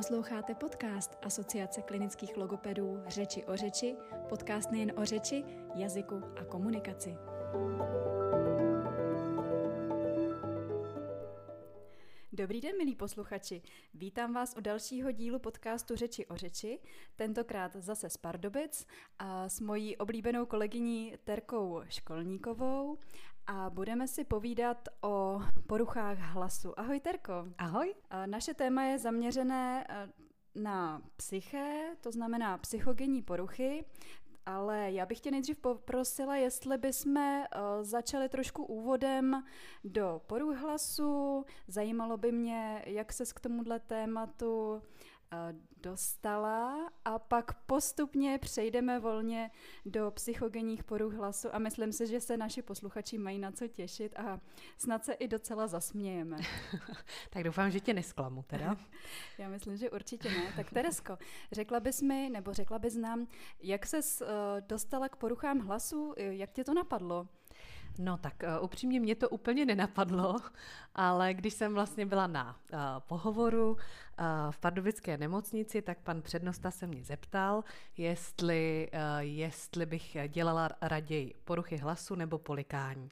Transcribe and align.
Posloucháte 0.00 0.54
podcast 0.54 1.18
Asociace 1.22 1.82
klinických 1.82 2.36
logopedů 2.36 3.02
Řeči 3.06 3.44
o 3.44 3.56
řeči, 3.56 3.96
podcast 4.28 4.70
nejen 4.70 4.92
o 4.96 5.04
řeči, 5.04 5.44
jazyku 5.74 6.22
a 6.36 6.44
komunikaci. 6.44 7.16
Dobrý 12.32 12.60
den, 12.60 12.76
milí 12.76 12.96
posluchači. 12.96 13.62
Vítám 13.94 14.32
vás 14.32 14.54
u 14.56 14.60
dalšího 14.60 15.12
dílu 15.12 15.38
podcastu 15.38 15.96
Řeči 15.96 16.26
o 16.26 16.36
řeči, 16.36 16.78
tentokrát 17.16 17.76
zase 17.76 18.10
z 18.10 18.16
Pardubic 18.16 18.86
a 19.18 19.48
s 19.48 19.60
mojí 19.60 19.96
oblíbenou 19.96 20.46
kolegyní 20.46 21.14
Terkou 21.24 21.80
Školníkovou 21.88 22.98
a 23.46 23.70
budeme 23.70 24.08
si 24.08 24.24
povídat 24.24 24.88
o 25.02 25.40
poruchách 25.66 26.18
hlasu. 26.18 26.80
Ahoj 26.80 27.00
Terko. 27.00 27.32
Ahoj. 27.58 27.94
Naše 28.26 28.54
téma 28.54 28.82
je 28.82 28.98
zaměřené 28.98 29.86
eh, 29.88 30.08
na 30.54 31.02
psyché, 31.16 31.96
to 32.00 32.12
znamená 32.12 32.58
psychogenní 32.58 33.22
poruchy, 33.22 33.84
ale 34.46 34.92
já 34.92 35.06
bych 35.06 35.20
tě 35.20 35.30
nejdřív 35.30 35.58
poprosila, 35.58 36.36
jestli 36.36 36.78
bychom 36.78 37.16
uh, 37.16 37.44
začali 37.82 38.28
trošku 38.28 38.64
úvodem 38.64 39.44
do 39.84 40.20
poruch 40.26 40.56
hlasu. 40.56 41.44
Zajímalo 41.68 42.16
by 42.16 42.32
mě, 42.32 42.82
jak 42.86 43.12
ses 43.12 43.32
k 43.32 43.40
tomuhle 43.40 43.80
tématu 43.80 44.82
Eh, 44.82 45.09
dostala 45.76 46.90
a 47.04 47.18
pak 47.18 47.54
postupně 47.54 48.38
přejdeme 48.38 48.98
volně 48.98 49.50
do 49.86 50.10
psychogenních 50.10 50.84
poruch 50.84 51.14
hlasu 51.14 51.54
a 51.54 51.58
myslím 51.58 51.92
si, 51.92 52.06
že 52.06 52.20
se 52.20 52.36
naši 52.36 52.62
posluchači 52.62 53.18
mají 53.18 53.38
na 53.38 53.52
co 53.52 53.68
těšit 53.68 54.18
a 54.18 54.40
snad 54.76 55.04
se 55.04 55.12
i 55.12 55.28
docela 55.28 55.66
zasmějeme. 55.66 56.36
tak 57.30 57.44
doufám, 57.44 57.70
že 57.70 57.80
tě 57.80 57.94
nesklamu 57.94 58.42
teda. 58.42 58.76
Já 59.38 59.48
myslím, 59.48 59.76
že 59.76 59.90
určitě 59.90 60.28
ne. 60.28 60.52
Tak 60.56 60.70
Teresko, 60.70 61.18
řekla 61.52 61.80
bys 61.80 62.02
mi, 62.02 62.30
nebo 62.30 62.52
řekla 62.52 62.78
bys 62.78 62.96
nám, 62.96 63.26
jak 63.60 63.86
ses 63.86 64.20
uh, 64.20 64.28
dostala 64.60 65.08
k 65.08 65.16
poruchám 65.16 65.58
hlasu, 65.58 66.14
jak 66.16 66.52
tě 66.52 66.64
to 66.64 66.74
napadlo? 66.74 67.28
No 67.98 68.16
tak 68.16 68.42
uh, 68.42 68.64
upřímně 68.64 69.00
mě 69.00 69.14
to 69.14 69.28
úplně 69.28 69.64
nenapadlo, 69.66 70.36
ale 70.94 71.34
když 71.34 71.54
jsem 71.54 71.74
vlastně 71.74 72.06
byla 72.06 72.26
na 72.26 72.56
uh, 72.72 72.78
pohovoru 72.98 73.70
uh, 73.72 73.76
v 74.50 74.58
pardubické 74.58 75.18
nemocnici, 75.18 75.82
tak 75.82 75.98
pan 75.98 76.22
přednosta 76.22 76.70
se 76.70 76.86
mě 76.86 77.04
zeptal, 77.04 77.64
jestli, 77.96 78.90
uh, 78.92 79.00
jestli 79.18 79.86
bych 79.86 80.16
dělala 80.28 80.68
raději 80.80 81.34
poruchy 81.44 81.76
hlasu 81.76 82.14
nebo 82.14 82.38
polikání. 82.38 83.08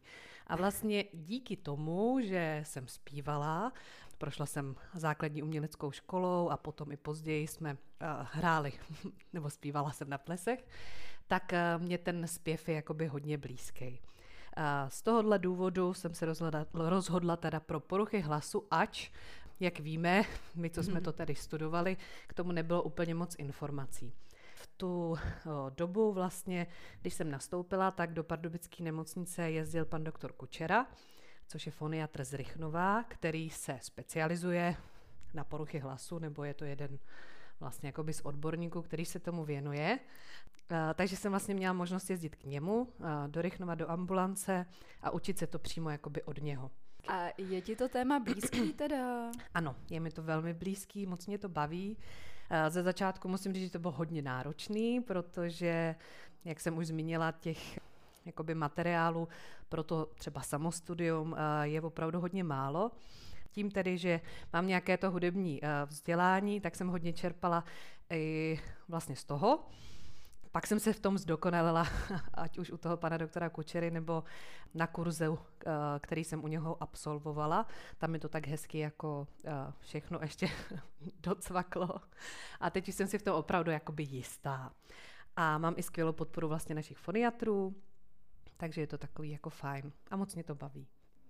A 0.46 0.56
vlastně 0.56 1.04
díky 1.12 1.56
tomu, 1.56 2.20
že 2.20 2.62
jsem 2.66 2.88
zpívala, 2.88 3.72
prošla 4.18 4.46
jsem 4.46 4.76
základní 4.94 5.42
uměleckou 5.42 5.90
školou 5.90 6.48
a 6.48 6.56
potom 6.56 6.92
i 6.92 6.96
později 6.96 7.46
jsme 7.46 7.76
hráli, 8.22 8.72
nebo 9.32 9.50
zpívala 9.50 9.92
jsem 9.92 10.10
na 10.10 10.18
plesech, 10.18 10.66
tak 11.26 11.52
mě 11.78 11.98
ten 11.98 12.26
zpěv 12.26 12.68
je 12.68 12.74
jakoby 12.74 13.06
hodně 13.06 13.38
blízký. 13.38 14.00
A 14.60 14.90
z 14.90 15.02
tohohle 15.02 15.38
důvodu 15.38 15.94
jsem 15.94 16.14
se 16.14 16.26
rozhodla, 16.26 16.66
rozhodla 16.74 17.36
teda 17.36 17.60
pro 17.60 17.80
poruchy 17.80 18.20
hlasu, 18.20 18.66
ač, 18.70 19.10
jak 19.60 19.80
víme, 19.80 20.24
my, 20.54 20.70
co 20.70 20.82
jsme 20.82 21.00
to 21.00 21.12
tady 21.12 21.34
studovali, 21.34 21.96
k 22.26 22.34
tomu 22.34 22.52
nebylo 22.52 22.82
úplně 22.82 23.14
moc 23.14 23.34
informací. 23.38 24.12
V 24.54 24.66
tu 24.66 25.18
dobu 25.76 26.12
vlastně, 26.12 26.66
když 27.00 27.14
jsem 27.14 27.30
nastoupila, 27.30 27.90
tak 27.90 28.14
do 28.14 28.24
pardubické 28.24 28.84
nemocnice 28.84 29.50
jezdil 29.50 29.84
pan 29.84 30.04
doktor 30.04 30.32
Kučera, 30.32 30.86
což 31.46 31.66
je 31.66 31.72
foniatr 31.72 32.24
z 32.24 32.34
Rychnova, 32.34 33.02
který 33.02 33.50
se 33.50 33.78
specializuje 33.82 34.76
na 35.34 35.44
poruchy 35.44 35.78
hlasu, 35.78 36.18
nebo 36.18 36.44
je 36.44 36.54
to 36.54 36.64
jeden 36.64 36.98
vlastně 37.60 37.88
jakoby 37.88 38.12
z 38.12 38.20
odborníků, 38.20 38.82
který 38.82 39.04
se 39.04 39.18
tomu 39.18 39.44
věnuje. 39.44 39.98
Takže 40.94 41.16
jsem 41.16 41.32
vlastně 41.32 41.54
měla 41.54 41.72
možnost 41.72 42.10
jezdit 42.10 42.36
k 42.36 42.44
němu, 42.44 42.88
do 43.26 43.42
Rychnova, 43.42 43.74
do 43.74 43.90
ambulance 43.90 44.66
a 45.02 45.10
učit 45.10 45.38
se 45.38 45.46
to 45.46 45.58
přímo 45.58 45.90
jakoby 45.90 46.22
od 46.22 46.42
něho. 46.42 46.70
A 47.08 47.26
je 47.38 47.60
ti 47.60 47.76
to 47.76 47.88
téma 47.88 48.18
blízký 48.18 48.72
teda? 48.72 49.30
Ano, 49.54 49.76
je 49.90 50.00
mi 50.00 50.10
to 50.10 50.22
velmi 50.22 50.54
blízký, 50.54 51.06
moc 51.06 51.26
mě 51.26 51.38
to 51.38 51.48
baví. 51.48 51.96
Ze 52.68 52.82
začátku 52.82 53.28
musím 53.28 53.52
říct, 53.52 53.62
že 53.62 53.70
to 53.70 53.78
bylo 53.78 53.92
hodně 53.92 54.22
náročný, 54.22 55.00
protože, 55.00 55.94
jak 56.44 56.60
jsem 56.60 56.78
už 56.78 56.86
zmínila, 56.86 57.32
těch 57.32 57.80
jakoby 58.24 58.54
materiálu 58.54 59.28
pro 59.68 59.82
to 59.82 60.06
třeba 60.14 60.40
samostudium 60.42 61.36
je 61.62 61.80
opravdu 61.80 62.20
hodně 62.20 62.44
málo. 62.44 62.90
Tím 63.50 63.70
tedy, 63.70 63.98
že 63.98 64.20
mám 64.52 64.66
nějaké 64.66 64.96
to 64.96 65.10
hudební 65.10 65.60
vzdělání, 65.86 66.60
tak 66.60 66.76
jsem 66.76 66.88
hodně 66.88 67.12
čerpala 67.12 67.64
i 68.10 68.60
vlastně 68.88 69.16
z 69.16 69.24
toho. 69.24 69.64
Pak 70.58 70.66
jsem 70.66 70.80
se 70.80 70.92
v 70.92 71.00
tom 71.00 71.18
zdokonalila, 71.18 71.86
ať 72.34 72.58
už 72.58 72.70
u 72.70 72.76
toho 72.76 72.96
pana 72.96 73.16
doktora 73.16 73.48
Kučery 73.48 73.90
nebo 73.90 74.24
na 74.74 74.86
kurzu, 74.86 75.38
eh, 75.66 75.70
který 76.00 76.24
jsem 76.24 76.44
u 76.44 76.48
něho 76.48 76.82
absolvovala. 76.82 77.66
Tam 77.98 78.10
mi 78.10 78.18
to 78.18 78.28
tak 78.28 78.46
hezky 78.46 78.78
jako 78.78 79.28
eh, 79.44 79.50
všechno 79.80 80.18
ještě 80.22 80.48
docvaklo. 81.20 81.88
A 82.60 82.70
teď 82.70 82.88
už 82.88 82.94
jsem 82.94 83.06
si 83.06 83.18
v 83.18 83.22
tom 83.22 83.34
opravdu 83.34 83.70
jakoby 83.70 84.02
jistá. 84.02 84.72
A 85.36 85.58
mám 85.58 85.74
i 85.76 85.82
skvělou 85.82 86.12
podporu 86.12 86.48
vlastně 86.48 86.74
našich 86.74 86.98
foniatrů, 86.98 87.76
takže 88.56 88.80
je 88.80 88.86
to 88.86 88.98
takový 88.98 89.30
jako 89.30 89.50
fajn 89.50 89.92
a 90.10 90.16
moc 90.16 90.34
mě 90.34 90.44
to 90.44 90.54
baví 90.54 90.88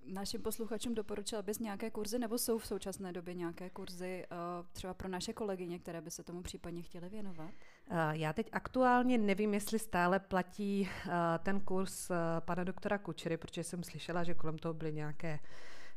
našim 0.09 0.43
posluchačům 0.43 0.95
doporučila 0.95 1.43
bys 1.43 1.59
nějaké 1.59 1.91
kurzy, 1.91 2.19
nebo 2.19 2.39
jsou 2.39 2.59
v 2.59 2.67
současné 2.67 3.13
době 3.13 3.35
nějaké 3.35 3.71
kurzy 3.71 4.25
uh, 4.31 4.67
třeba 4.73 4.95
pro 4.95 5.09
naše 5.09 5.33
kolegyně, 5.33 5.79
které 5.79 6.01
by 6.01 6.11
se 6.11 6.23
tomu 6.23 6.43
případně 6.43 6.83
chtěly 6.83 7.09
věnovat? 7.09 7.51
Uh, 7.91 7.97
já 8.11 8.33
teď 8.33 8.49
aktuálně 8.53 9.19
nevím, 9.19 9.55
jestli 9.55 9.79
stále 9.79 10.19
platí 10.19 10.89
uh, 11.07 11.13
ten 11.43 11.61
kurz 11.61 12.11
pana 12.41 12.65
doktora 12.65 12.99
Kučery, 12.99 13.37
protože 13.37 13.65
jsem 13.65 13.83
slyšela, 13.83 14.25
že 14.25 14.35
kolem 14.35 14.59
toho 14.59 14.75
byly 14.75 14.93
nějaké, 14.93 15.39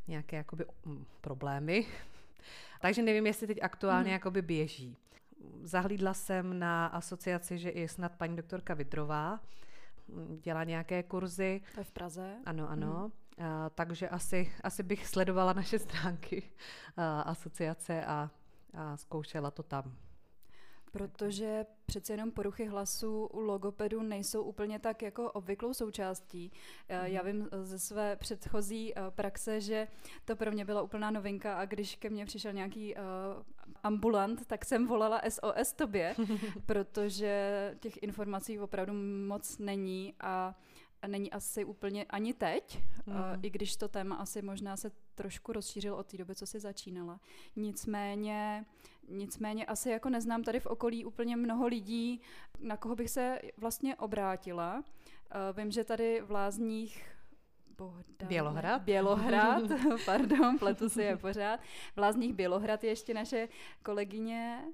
nějaké 0.08 0.36
jakoby, 0.36 0.64
um, 0.86 1.06
problémy. 1.20 1.86
Takže 2.80 3.02
nevím, 3.02 3.26
jestli 3.26 3.46
teď 3.46 3.58
aktuálně 3.62 4.10
hmm. 4.10 4.12
jakoby 4.12 4.42
běží. 4.42 4.96
Zahlídla 5.62 6.14
jsem 6.14 6.58
na 6.58 6.86
asociaci, 6.86 7.58
že 7.58 7.70
i 7.70 7.88
snad 7.88 8.12
paní 8.12 8.36
doktorka 8.36 8.74
Vidrová 8.74 9.40
dělá 10.40 10.64
nějaké 10.64 11.02
kurzy. 11.02 11.60
To 11.74 11.80
je 11.80 11.84
v 11.84 11.90
Praze? 11.90 12.36
Ano, 12.44 12.70
ano. 12.70 12.98
Hmm. 13.00 13.21
Takže 13.74 14.08
asi, 14.08 14.52
asi 14.62 14.82
bych 14.82 15.06
sledovala 15.06 15.52
naše 15.52 15.78
stránky 15.78 16.50
asociace 17.24 18.04
a, 18.04 18.30
a 18.74 18.96
zkoušela 18.96 19.50
to 19.50 19.62
tam. 19.62 19.96
Protože 20.92 21.66
přece 21.86 22.12
jenom 22.12 22.30
poruchy 22.30 22.66
hlasu 22.66 23.26
u 23.26 23.40
logopedu 23.40 24.02
nejsou 24.02 24.42
úplně 24.42 24.78
tak 24.78 25.02
jako 25.02 25.32
obvyklou 25.32 25.74
součástí. 25.74 26.52
Mm. 26.88 27.06
Já 27.06 27.22
vím 27.22 27.48
ze 27.62 27.78
své 27.78 28.16
předchozí 28.16 28.94
praxe, 29.10 29.60
že 29.60 29.88
to 30.24 30.36
pro 30.36 30.52
mě 30.52 30.64
byla 30.64 30.82
úplná 30.82 31.10
novinka 31.10 31.58
a 31.58 31.64
když 31.64 31.96
ke 31.96 32.10
mně 32.10 32.26
přišel 32.26 32.52
nějaký 32.52 32.94
ambulant, 33.82 34.46
tak 34.46 34.64
jsem 34.64 34.86
volala 34.86 35.22
SOS 35.28 35.72
tobě, 35.72 36.14
protože 36.66 37.74
těch 37.80 38.02
informací 38.02 38.58
opravdu 38.58 38.92
moc 39.26 39.58
není 39.58 40.14
a 40.20 40.54
není 41.06 41.32
asi 41.32 41.64
úplně 41.64 42.04
ani 42.04 42.34
teď, 42.34 42.82
mm. 43.06 43.14
i 43.42 43.50
když 43.50 43.76
to 43.76 43.88
téma 43.88 44.16
asi 44.16 44.42
možná 44.42 44.76
se 44.76 44.90
trošku 45.14 45.52
rozšířilo 45.52 45.96
od 45.96 46.06
té 46.06 46.16
doby, 46.16 46.34
co 46.34 46.46
si 46.46 46.60
začínala. 46.60 47.20
Nicméně, 47.56 48.64
nicméně 49.08 49.66
asi 49.66 49.90
jako 49.90 50.08
neznám 50.08 50.42
tady 50.42 50.60
v 50.60 50.66
okolí 50.66 51.04
úplně 51.04 51.36
mnoho 51.36 51.66
lidí, 51.66 52.20
na 52.60 52.76
koho 52.76 52.96
bych 52.96 53.10
se 53.10 53.38
vlastně 53.56 53.96
obrátila. 53.96 54.84
Vím, 55.56 55.70
že 55.70 55.84
tady 55.84 56.20
v 56.20 56.30
Lázních 56.30 57.12
Bohdane. 57.76 58.28
Bělohrad. 58.28 58.82
Bělohrad, 58.82 59.62
pardon, 60.06 60.58
pletu 60.58 60.88
si 60.88 61.02
je 61.02 61.16
pořád. 61.16 61.60
V 61.94 61.98
Lázních 61.98 62.34
Bělohrad 62.34 62.84
je 62.84 62.90
ještě 62.90 63.14
naše 63.14 63.48
kolegyně 63.82 64.64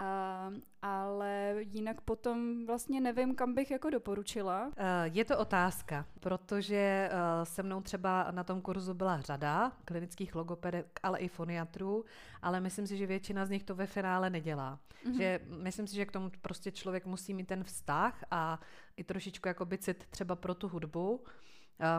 a, 0.00 0.50
ale 0.82 1.54
jinak 1.58 2.00
potom 2.00 2.66
vlastně 2.66 3.00
nevím, 3.00 3.34
kam 3.34 3.54
bych 3.54 3.70
jako 3.70 3.90
doporučila. 3.90 4.72
Eh, 4.76 4.84
je 5.04 5.24
to 5.24 5.38
otázka, 5.38 6.06
protože 6.20 7.08
eh, 7.10 7.44
se 7.44 7.62
mnou 7.62 7.80
třeba 7.80 8.30
na 8.30 8.44
tom 8.44 8.60
kurzu 8.60 8.94
byla 8.94 9.20
řada 9.20 9.72
klinických 9.84 10.34
logopedek, 10.34 11.00
ale 11.02 11.18
i 11.18 11.28
foniatrů, 11.28 12.04
ale 12.42 12.60
myslím 12.60 12.86
si, 12.86 12.96
že 12.96 13.06
většina 13.06 13.46
z 13.46 13.50
nich 13.50 13.64
to 13.64 13.74
ve 13.74 13.86
finále 13.86 14.30
nedělá. 14.30 14.78
Mm-hmm. 15.04 15.16
Že 15.16 15.40
myslím 15.46 15.86
si, 15.86 15.96
že 15.96 16.06
k 16.06 16.12
tomu 16.12 16.30
prostě 16.42 16.70
člověk 16.70 17.06
musí 17.06 17.34
mít 17.34 17.48
ten 17.48 17.64
vztah 17.64 18.24
a 18.30 18.60
i 18.96 19.04
trošičku 19.04 19.48
jako 19.48 19.66
cit 19.78 20.06
třeba 20.10 20.36
pro 20.36 20.54
tu 20.54 20.68
hudbu 20.68 21.24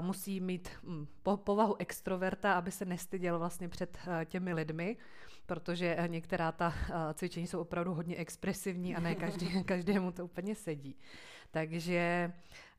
musí 0.01 0.39
mít 0.39 0.69
hm, 0.83 1.07
povahu 1.35 1.75
extroverta, 1.79 2.53
aby 2.53 2.71
se 2.71 2.85
nestyděl 2.85 3.39
vlastně 3.39 3.69
před 3.69 3.97
eh, 4.07 4.25
těmi 4.25 4.53
lidmi, 4.53 4.97
protože 5.51 5.95
eh, 5.97 6.07
některá 6.07 6.51
ta 6.51 6.73
eh, 6.75 7.13
cvičení 7.13 7.47
jsou 7.47 7.59
opravdu 7.59 7.93
hodně 7.93 8.15
expresivní 8.15 8.95
a 8.95 8.99
ne 8.99 9.15
každý, 9.15 9.63
každému 9.65 10.11
to 10.11 10.25
úplně 10.25 10.55
sedí. 10.55 10.95
Takže 11.51 12.31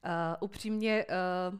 uh, 0.04 0.10
upřímně 0.40 1.04
uh, 1.04 1.58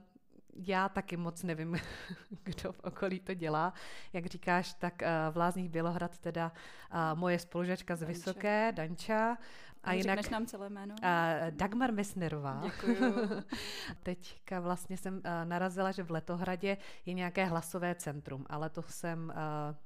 já 0.55 0.89
taky 0.89 1.17
moc 1.17 1.43
nevím, 1.43 1.77
kdo 2.43 2.73
v 2.73 2.81
okolí 2.81 3.21
to 3.21 3.35
dělá. 3.35 3.73
Jak 4.13 4.27
říkáš, 4.27 4.75
tak 4.75 5.03
v 5.31 5.37
Lázních 5.37 5.69
Bělohrad 5.69 6.19
teda 6.19 6.53
moje 7.15 7.39
spolužačka 7.39 7.97
z 7.97 8.01
Danča. 8.01 8.13
Vysoké, 8.13 8.73
Danča, 8.75 9.37
a 9.85 9.93
jinak 9.93 10.31
nám 10.31 10.47
celé 10.47 10.69
jméno? 10.71 10.95
Uh, 11.03 11.51
Dagmar 11.51 11.93
Mesnerová. 11.93 12.63
Děkuju. 12.65 13.15
Teďka 14.03 14.61
vlastně 14.61 14.97
jsem 14.97 15.15
uh, 15.15 15.21
narazila, 15.45 15.91
že 15.91 16.03
v 16.03 16.11
Letohradě 16.11 16.77
je 17.07 17.15
nějaké 17.15 17.45
hlasové 17.45 17.95
centrum, 17.95 18.47
ale 18.49 18.71
to 18.71 18.83
jsem 18.83 19.33
uh, 19.35 19.35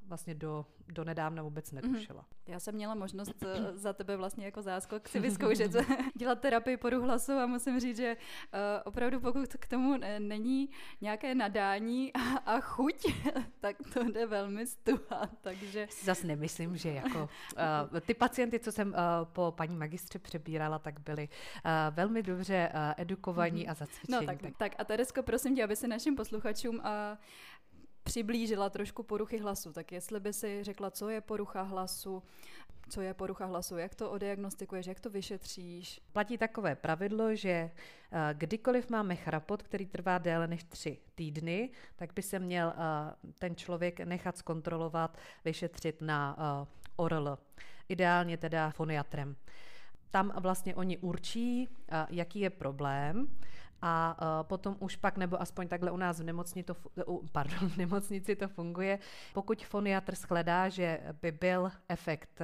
vlastně 0.09 0.35
do, 0.35 0.67
do 0.89 1.05
nedávna 1.05 1.43
vůbec 1.43 1.73
mhm. 1.73 1.83
netušila. 1.83 2.23
Mm-hmm. 2.23 2.37
Já 2.53 2.61
jsem 2.61 2.75
měla 2.75 2.95
možnost 2.95 3.43
uh, 3.43 3.49
za 3.75 3.93
tebe 3.93 4.17
vlastně 4.17 4.45
jako 4.45 4.63
záskok 4.63 5.09
si 5.09 5.21
vyzkoušet 5.21 5.73
dělat 6.15 6.41
terapii 6.41 6.77
poruch 6.77 7.03
hlasu 7.03 7.33
a 7.33 7.47
musím 7.47 7.81
říct, 7.81 7.97
že 7.97 8.17
uh, 8.17 8.61
opravdu 8.85 9.21
pokud 9.21 9.49
k 9.49 9.69
tomu 9.69 9.95
není 10.19 10.71
nějaké 11.01 11.35
nadání 11.35 12.13
a, 12.13 12.21
a 12.39 12.61
chuť, 12.61 13.07
tak 13.61 13.77
to 13.95 14.05
jde 14.05 14.27
velmi 14.27 14.67
stuha, 14.67 15.31
takže... 15.41 15.89
Zase 16.03 16.27
nemyslím, 16.27 16.77
že 16.77 16.93
jako 16.93 17.19
uh, 17.93 18.01
ty 18.01 18.15
pacienty, 18.15 18.59
co 18.59 18.73
jsem 18.73 18.89
uh, 18.89 18.95
po 19.33 19.55
paní 19.57 19.77
magistře 19.87 20.19
přebírala, 20.19 20.79
tak 20.79 21.00
byli 21.00 21.29
uh, 21.29 21.71
velmi 21.94 22.23
dobře 22.23 22.73
uh, 22.75 22.81
edukovaní 22.97 23.67
mm-hmm. 23.67 23.71
a 23.71 23.75
zacvičení. 23.75 24.27
No 24.27 24.27
tak, 24.27 24.43
tak. 24.43 24.56
tak 24.56 24.73
a 24.79 24.85
Teresko, 24.85 25.23
prosím 25.23 25.56
tě, 25.56 25.65
aby 25.65 25.77
se 25.77 25.88
našim 25.88 26.17
posluchačům 26.17 26.77
uh, 26.77 26.83
přiblížila 28.03 28.71
trošku 28.71 29.03
poruchy 29.03 29.38
hlasu. 29.38 29.73
Tak 29.73 29.93
jestli 29.93 30.21
by 30.21 30.33
si 30.33 30.65
řekla, 30.65 30.91
co 30.91 31.09
je 31.09 31.21
porucha 31.21 31.62
hlasu, 31.62 32.23
co 32.88 33.00
je 33.00 33.15
porucha 33.15 33.47
hlasu, 33.47 33.77
jak 33.77 33.94
to 33.94 34.11
odiagnostikuješ, 34.11 34.87
jak 34.87 35.00
to 35.00 35.11
vyšetříš? 35.11 36.00
Platí 36.12 36.38
takové 36.38 36.75
pravidlo, 36.75 37.35
že 37.35 37.71
kdykoliv 38.33 38.91
máme 38.91 39.17
chrapot, 39.17 39.62
který 39.62 39.87
trvá 39.87 40.19
déle 40.19 40.47
než 40.47 40.65
tři 40.65 40.99
týdny, 41.15 41.71
tak 41.97 42.15
by 42.15 42.23
se 42.23 42.38
měl 42.38 42.73
ten 43.38 43.56
člověk 43.56 44.00
nechat 44.00 44.38
zkontrolovat, 44.38 45.19
vyšetřit 45.44 46.03
na 46.03 46.37
ORL. 46.97 47.38
Ideálně 47.88 48.37
teda 48.37 48.71
foniatrem 48.71 49.37
tam 50.11 50.32
vlastně 50.41 50.75
oni 50.75 50.99
určí, 50.99 51.69
jaký 52.11 52.41
je 52.41 52.50
problém 52.50 53.29
a 53.82 54.17
potom 54.43 54.76
už 54.81 54.97
pak, 54.97 55.17
nebo 55.17 55.41
aspoň 55.43 55.69
takhle 55.69 55.91
u 55.91 55.97
nás 55.97 56.20
v, 56.20 56.25
nemocni 56.25 56.62
to, 56.62 56.76
pardon, 57.32 57.69
v 57.69 57.76
nemocnici 57.76 58.37
to 58.37 58.49
funguje, 58.49 58.99
pokud 59.35 59.64
foniatr 59.64 60.14
shledá, 60.14 60.69
že 60.69 61.00
by 61.23 61.32
byl 61.32 61.70
efekt 61.88 62.41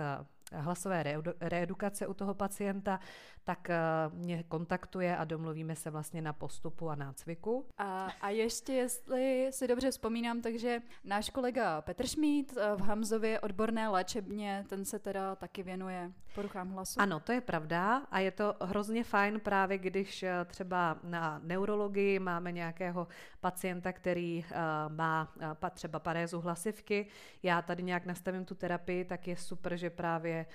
hlasové 0.53 1.05
reedukace 1.41 2.06
u 2.06 2.14
toho 2.14 2.35
pacienta, 2.35 3.00
tak 3.44 3.70
eh, 3.70 3.79
mě 4.12 4.43
kontaktuje 4.43 5.17
a 5.17 5.25
domluvíme 5.25 5.76
se 5.76 5.91
vlastně 5.91 6.23
na 6.23 6.32
postupu 6.32 6.91
a 6.91 6.94
nácviku. 6.94 7.67
A, 7.79 8.11
a 8.20 8.29
ještě, 8.29 8.73
jestli 8.73 9.49
si 9.50 9.69
dobře 9.69 9.91
vzpomínám, 9.91 10.43
takže 10.43 10.82
náš 11.05 11.31
kolega 11.31 11.82
Petr 11.82 12.06
Šmít 12.06 12.56
eh, 12.56 12.76
v 12.76 12.81
Hamzově 12.81 13.41
odborné 13.41 13.88
léčebně, 13.88 14.65
ten 14.69 14.85
se 14.85 14.99
teda 14.99 15.37
taky 15.37 15.62
věnuje 15.62 16.12
poruchám 16.34 16.70
hlasu. 16.70 17.00
Ano, 17.00 17.20
to 17.20 17.32
je 17.32 17.40
pravda 17.40 18.02
a 18.11 18.19
je 18.19 18.31
to 18.31 18.55
hrozně 18.61 19.05
fajn 19.05 19.40
právě, 19.40 19.79
když 19.79 20.23
eh, 20.23 20.44
třeba 20.44 20.99
na 21.02 21.40
neurologii 21.44 22.19
máme 22.19 22.52
nějakého 22.52 23.08
pacienta, 23.40 23.93
který 23.93 24.44
má 24.88 25.32
třeba 25.70 25.99
parézu 25.99 26.40
hlasivky, 26.40 27.06
já 27.43 27.62
tady 27.62 27.82
nějak 27.82 28.06
nastavím 28.06 28.44
tu 28.44 28.55
terapii, 28.55 29.05
tak 29.05 29.29
je 29.29 29.37
super, 29.37 29.76
že 29.76 29.90
právě 29.90 30.46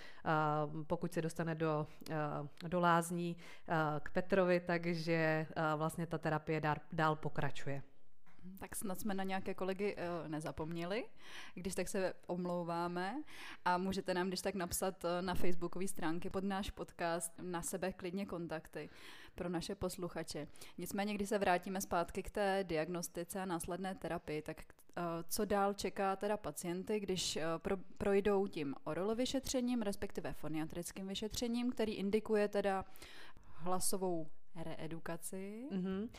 pokud 0.87 1.13
se 1.13 1.21
dostane 1.21 1.55
do, 1.55 1.87
do 2.67 2.79
lázní 2.79 3.37
eh, 3.67 3.73
k 3.99 4.11
Petrovi, 4.11 4.59
takže 4.59 5.13
eh, 5.13 5.61
vlastně 5.75 6.07
ta 6.07 6.17
terapie 6.17 6.61
dál 6.91 7.15
pokračuje. 7.15 7.81
Tak 8.59 8.75
snad 8.75 8.99
jsme 8.99 9.13
na 9.13 9.23
nějaké 9.23 9.53
kolegy 9.53 9.95
uh, 9.95 10.29
nezapomněli, 10.29 11.05
když 11.53 11.75
tak 11.75 11.87
se 11.87 12.13
omlouváme 12.27 13.23
a 13.65 13.77
můžete 13.77 14.13
nám 14.13 14.27
když 14.27 14.41
tak 14.41 14.55
napsat 14.55 15.03
uh, 15.03 15.09
na 15.21 15.35
facebookové 15.35 15.87
stránky 15.87 16.29
pod 16.29 16.43
náš 16.43 16.69
podcast 16.69 17.33
na 17.41 17.61
sebe 17.61 17.93
klidně 17.93 18.25
kontakty 18.25 18.89
pro 19.35 19.49
naše 19.49 19.75
posluchače. 19.75 20.47
Nicméně, 20.77 21.13
když 21.13 21.29
se 21.29 21.37
vrátíme 21.37 21.81
zpátky 21.81 22.23
k 22.23 22.31
té 22.31 22.63
diagnostice 22.63 23.41
a 23.41 23.45
následné 23.45 23.95
terapii, 23.95 24.41
tak 24.41 24.57
uh, 24.57 25.03
co 25.29 25.45
dál 25.45 25.73
čeká 25.73 26.15
teda 26.15 26.37
pacienty, 26.37 26.99
když 26.99 27.39
pro, 27.57 27.77
projdou 27.97 28.47
tím 28.47 28.75
oral 28.83 29.15
vyšetřením, 29.15 29.81
respektive 29.81 30.33
foniatrickým 30.33 31.07
vyšetřením, 31.07 31.71
který 31.71 31.93
indikuje 31.93 32.47
teda 32.47 32.85
hlasovou 33.57 34.27
reedukaci. 34.63 35.67
Mm-hmm. 35.71 36.09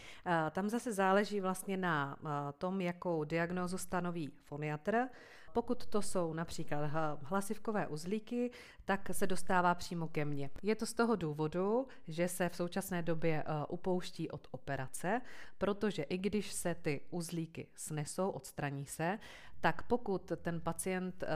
Tam 0.51 0.69
zase 0.69 0.93
záleží 0.93 1.41
vlastně 1.41 1.77
na 1.77 2.17
tom, 2.59 2.81
jakou 2.81 3.25
diagnózu 3.25 3.79
stanoví 3.79 4.29
foniatr. 4.29 5.09
Pokud 5.53 5.87
to 5.87 6.03
jsou 6.03 6.33
například 6.33 6.91
hlasivkové 7.23 7.87
uzlíky, 7.87 8.51
tak 8.85 9.09
se 9.13 9.27
dostává 9.27 9.75
přímo 9.75 10.09
ke 10.09 10.25
mně. 10.25 10.51
Je 10.63 10.77
to 10.77 10.87
z 10.87 10.95
toho 10.95 11.17
důvodu, 11.17 11.87
že 12.09 12.29
se 12.29 12.49
v 12.49 12.57
současné 12.57 13.03
době 13.03 13.45
upouští 13.69 14.31
od 14.31 14.49
operace, 14.51 15.21
protože 15.59 16.03
i 16.03 16.19
když 16.19 16.53
se 16.53 16.75
ty 16.75 17.01
uzlíky 17.11 17.67
snesou, 17.75 18.31
odstraní 18.31 18.87
se, 18.87 19.19
tak 19.61 19.83
pokud 19.83 20.33
ten 20.43 20.61
pacient 20.61 21.23
uh, 21.23 21.29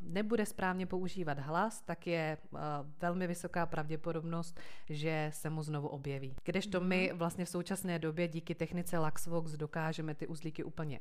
nebude 0.00 0.46
správně 0.46 0.86
používat 0.86 1.38
hlas, 1.38 1.80
tak 1.80 2.06
je 2.06 2.38
uh, 2.50 2.58
velmi 3.00 3.26
vysoká 3.26 3.66
pravděpodobnost, 3.66 4.60
že 4.88 5.30
se 5.34 5.50
mu 5.50 5.62
znovu 5.62 5.88
objeví. 5.88 6.36
Kdežto 6.44 6.80
my 6.80 7.08
mhm. 7.08 7.18
vlastně 7.18 7.44
v 7.44 7.48
současné 7.48 7.98
době 7.98 8.28
díky 8.28 8.54
technice 8.54 8.98
Laxvox 8.98 9.52
dokážeme 9.52 10.14
ty 10.14 10.26
uzlíky 10.26 10.64
úplně 10.64 11.00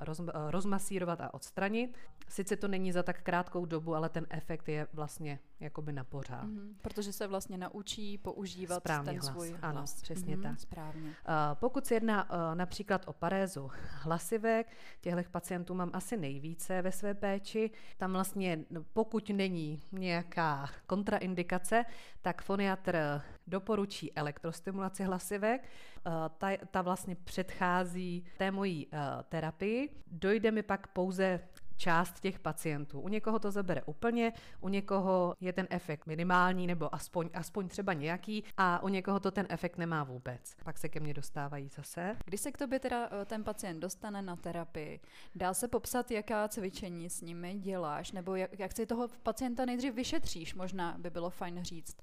roz, 0.00 0.20
uh, 0.20 0.26
rozmasírovat 0.50 1.20
a 1.20 1.34
odstranit. 1.34 1.96
Sice 2.28 2.56
to 2.56 2.68
není 2.68 2.92
za 2.92 3.02
tak 3.02 3.22
krátkou 3.22 3.66
dobu, 3.66 3.94
ale 3.94 4.08
ten 4.08 4.26
efekt 4.30 4.68
je 4.68 4.86
vlastně 4.92 5.38
jakoby 5.60 5.92
na 5.92 6.04
pořád. 6.04 6.44
Mm-hmm. 6.44 6.74
Protože 6.82 7.12
se 7.12 7.26
vlastně 7.26 7.58
naučí 7.58 8.18
používat 8.18 8.78
Správně 8.80 9.12
ten 9.12 9.20
hlas. 9.20 9.32
svůj 9.32 9.48
hlas. 9.48 9.60
Ano, 9.62 9.84
přesně 10.02 10.36
mm-hmm. 10.36 10.42
tak. 10.42 10.60
Správně. 10.60 11.14
Pokud 11.54 11.86
se 11.86 11.94
jedná 11.94 12.28
například 12.54 13.08
o 13.08 13.12
parézu 13.12 13.70
hlasivek, 14.02 14.76
těchto 15.00 15.30
pacientů 15.30 15.74
mám 15.74 15.90
asi 15.92 16.17
nejvíce 16.18 16.82
ve 16.82 16.92
své 16.92 17.14
péči. 17.14 17.70
Tam 17.96 18.12
vlastně, 18.12 18.58
no, 18.70 18.84
pokud 18.92 19.30
není 19.30 19.82
nějaká 19.92 20.68
kontraindikace, 20.86 21.84
tak 22.22 22.42
foniatr 22.42 23.22
doporučí 23.46 24.12
elektrostimulaci 24.12 25.02
hlasivek. 25.02 25.68
Uh, 26.06 26.12
ta, 26.38 26.48
ta 26.70 26.82
vlastně 26.82 27.16
předchází 27.24 28.24
té 28.38 28.50
mojí 28.50 28.86
uh, 28.86 28.98
terapii. 29.28 29.90
Dojde 30.06 30.50
mi 30.50 30.62
pak 30.62 30.86
pouze 30.86 31.40
část 31.78 32.20
těch 32.20 32.38
pacientů. 32.38 33.00
U 33.00 33.08
někoho 33.08 33.38
to 33.38 33.50
zabere 33.50 33.82
úplně, 33.82 34.32
u 34.60 34.68
někoho 34.68 35.34
je 35.40 35.52
ten 35.52 35.66
efekt 35.70 36.06
minimální 36.06 36.66
nebo 36.66 36.94
aspoň, 36.94 37.30
aspoň 37.34 37.68
třeba 37.68 37.92
nějaký 37.92 38.44
a 38.56 38.82
u 38.82 38.88
někoho 38.88 39.20
to 39.20 39.30
ten 39.30 39.46
efekt 39.48 39.78
nemá 39.78 40.04
vůbec. 40.04 40.56
Pak 40.64 40.78
se 40.78 40.88
ke 40.88 41.00
mně 41.00 41.14
dostávají 41.14 41.68
zase. 41.68 42.16
Když 42.24 42.40
se 42.40 42.52
k 42.52 42.58
tobě 42.58 42.78
teda 42.78 43.08
eh, 43.12 43.24
ten 43.24 43.44
pacient 43.44 43.80
dostane 43.80 44.22
na 44.22 44.36
terapii, 44.36 45.00
dá 45.34 45.54
se 45.54 45.68
popsat, 45.68 46.10
jaká 46.10 46.48
cvičení 46.48 47.10
s 47.10 47.20
nimi 47.20 47.54
děláš, 47.54 48.12
nebo 48.12 48.36
jak, 48.36 48.58
jak 48.58 48.72
si 48.72 48.86
toho 48.86 49.08
pacienta 49.22 49.64
nejdřív 49.64 49.94
vyšetříš, 49.94 50.54
možná 50.54 50.96
by 50.98 51.10
bylo 51.10 51.30
fajn 51.30 51.64
říct. 51.64 51.96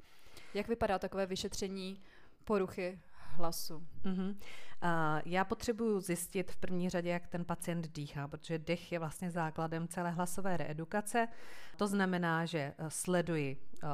Jak 0.54 0.68
vypadá 0.68 1.00
takové 1.00 1.26
vyšetření 1.26 2.02
poruchy 2.44 3.00
hlasu. 3.36 3.84
Uh-huh. 4.04 4.36
Uh, 4.84 5.22
já 5.26 5.46
potřebuju 5.46 6.00
zjistit 6.00 6.52
v 6.52 6.58
první 6.58 6.90
řadě, 6.90 7.10
jak 7.10 7.28
ten 7.28 7.46
pacient 7.46 7.94
dýchá, 7.94 8.28
protože 8.28 8.60
dech 8.60 8.92
je 8.92 9.00
vlastně 9.00 9.32
základem 9.32 9.88
celé 9.88 10.12
hlasové 10.12 10.58
reedukace. 10.58 11.28
To 11.78 11.88
znamená, 11.88 12.46
že 12.46 12.74
uh, 12.80 12.88
sleduji, 12.88 13.58
uh, 13.84 13.90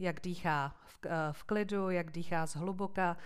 jak 0.00 0.20
dýchá 0.20 0.76
v, 0.84 1.06
uh, 1.06 1.12
v 1.32 1.44
klidu, 1.44 1.90
jak 1.90 2.10
dýchá 2.10 2.46
zhluboka, 2.46 3.16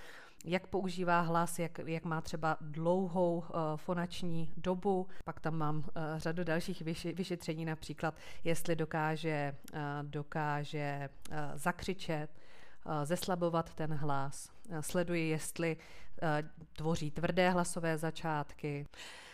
jak 0.44 0.66
používá 0.66 1.20
hlas, 1.20 1.58
jak, 1.58 1.78
jak 1.86 2.04
má 2.04 2.20
třeba 2.20 2.56
dlouhou 2.60 3.38
uh, 3.38 3.44
fonační 3.76 4.52
dobu. 4.56 5.06
Pak 5.24 5.40
tam 5.40 5.54
mám 5.54 5.76
uh, 5.76 5.84
řadu 6.16 6.44
dalších 6.44 6.82
vyši, 6.82 7.12
vyšetření, 7.12 7.64
například 7.64 8.14
jestli 8.44 8.76
dokáže, 8.76 9.56
uh, 9.72 9.78
dokáže 10.02 11.08
uh, 11.30 11.36
zakřičet, 11.54 12.30
Eh, 12.30 12.45
zeslabovat 13.04 13.74
ten 13.74 13.94
hlas. 13.94 14.50
Eh, 14.70 14.82
sleduji, 14.82 15.28
jestli 15.28 15.76
eh, 16.22 16.42
tvoří 16.72 17.10
tvrdé 17.10 17.50
hlasové 17.50 17.98
začátky. 17.98 18.86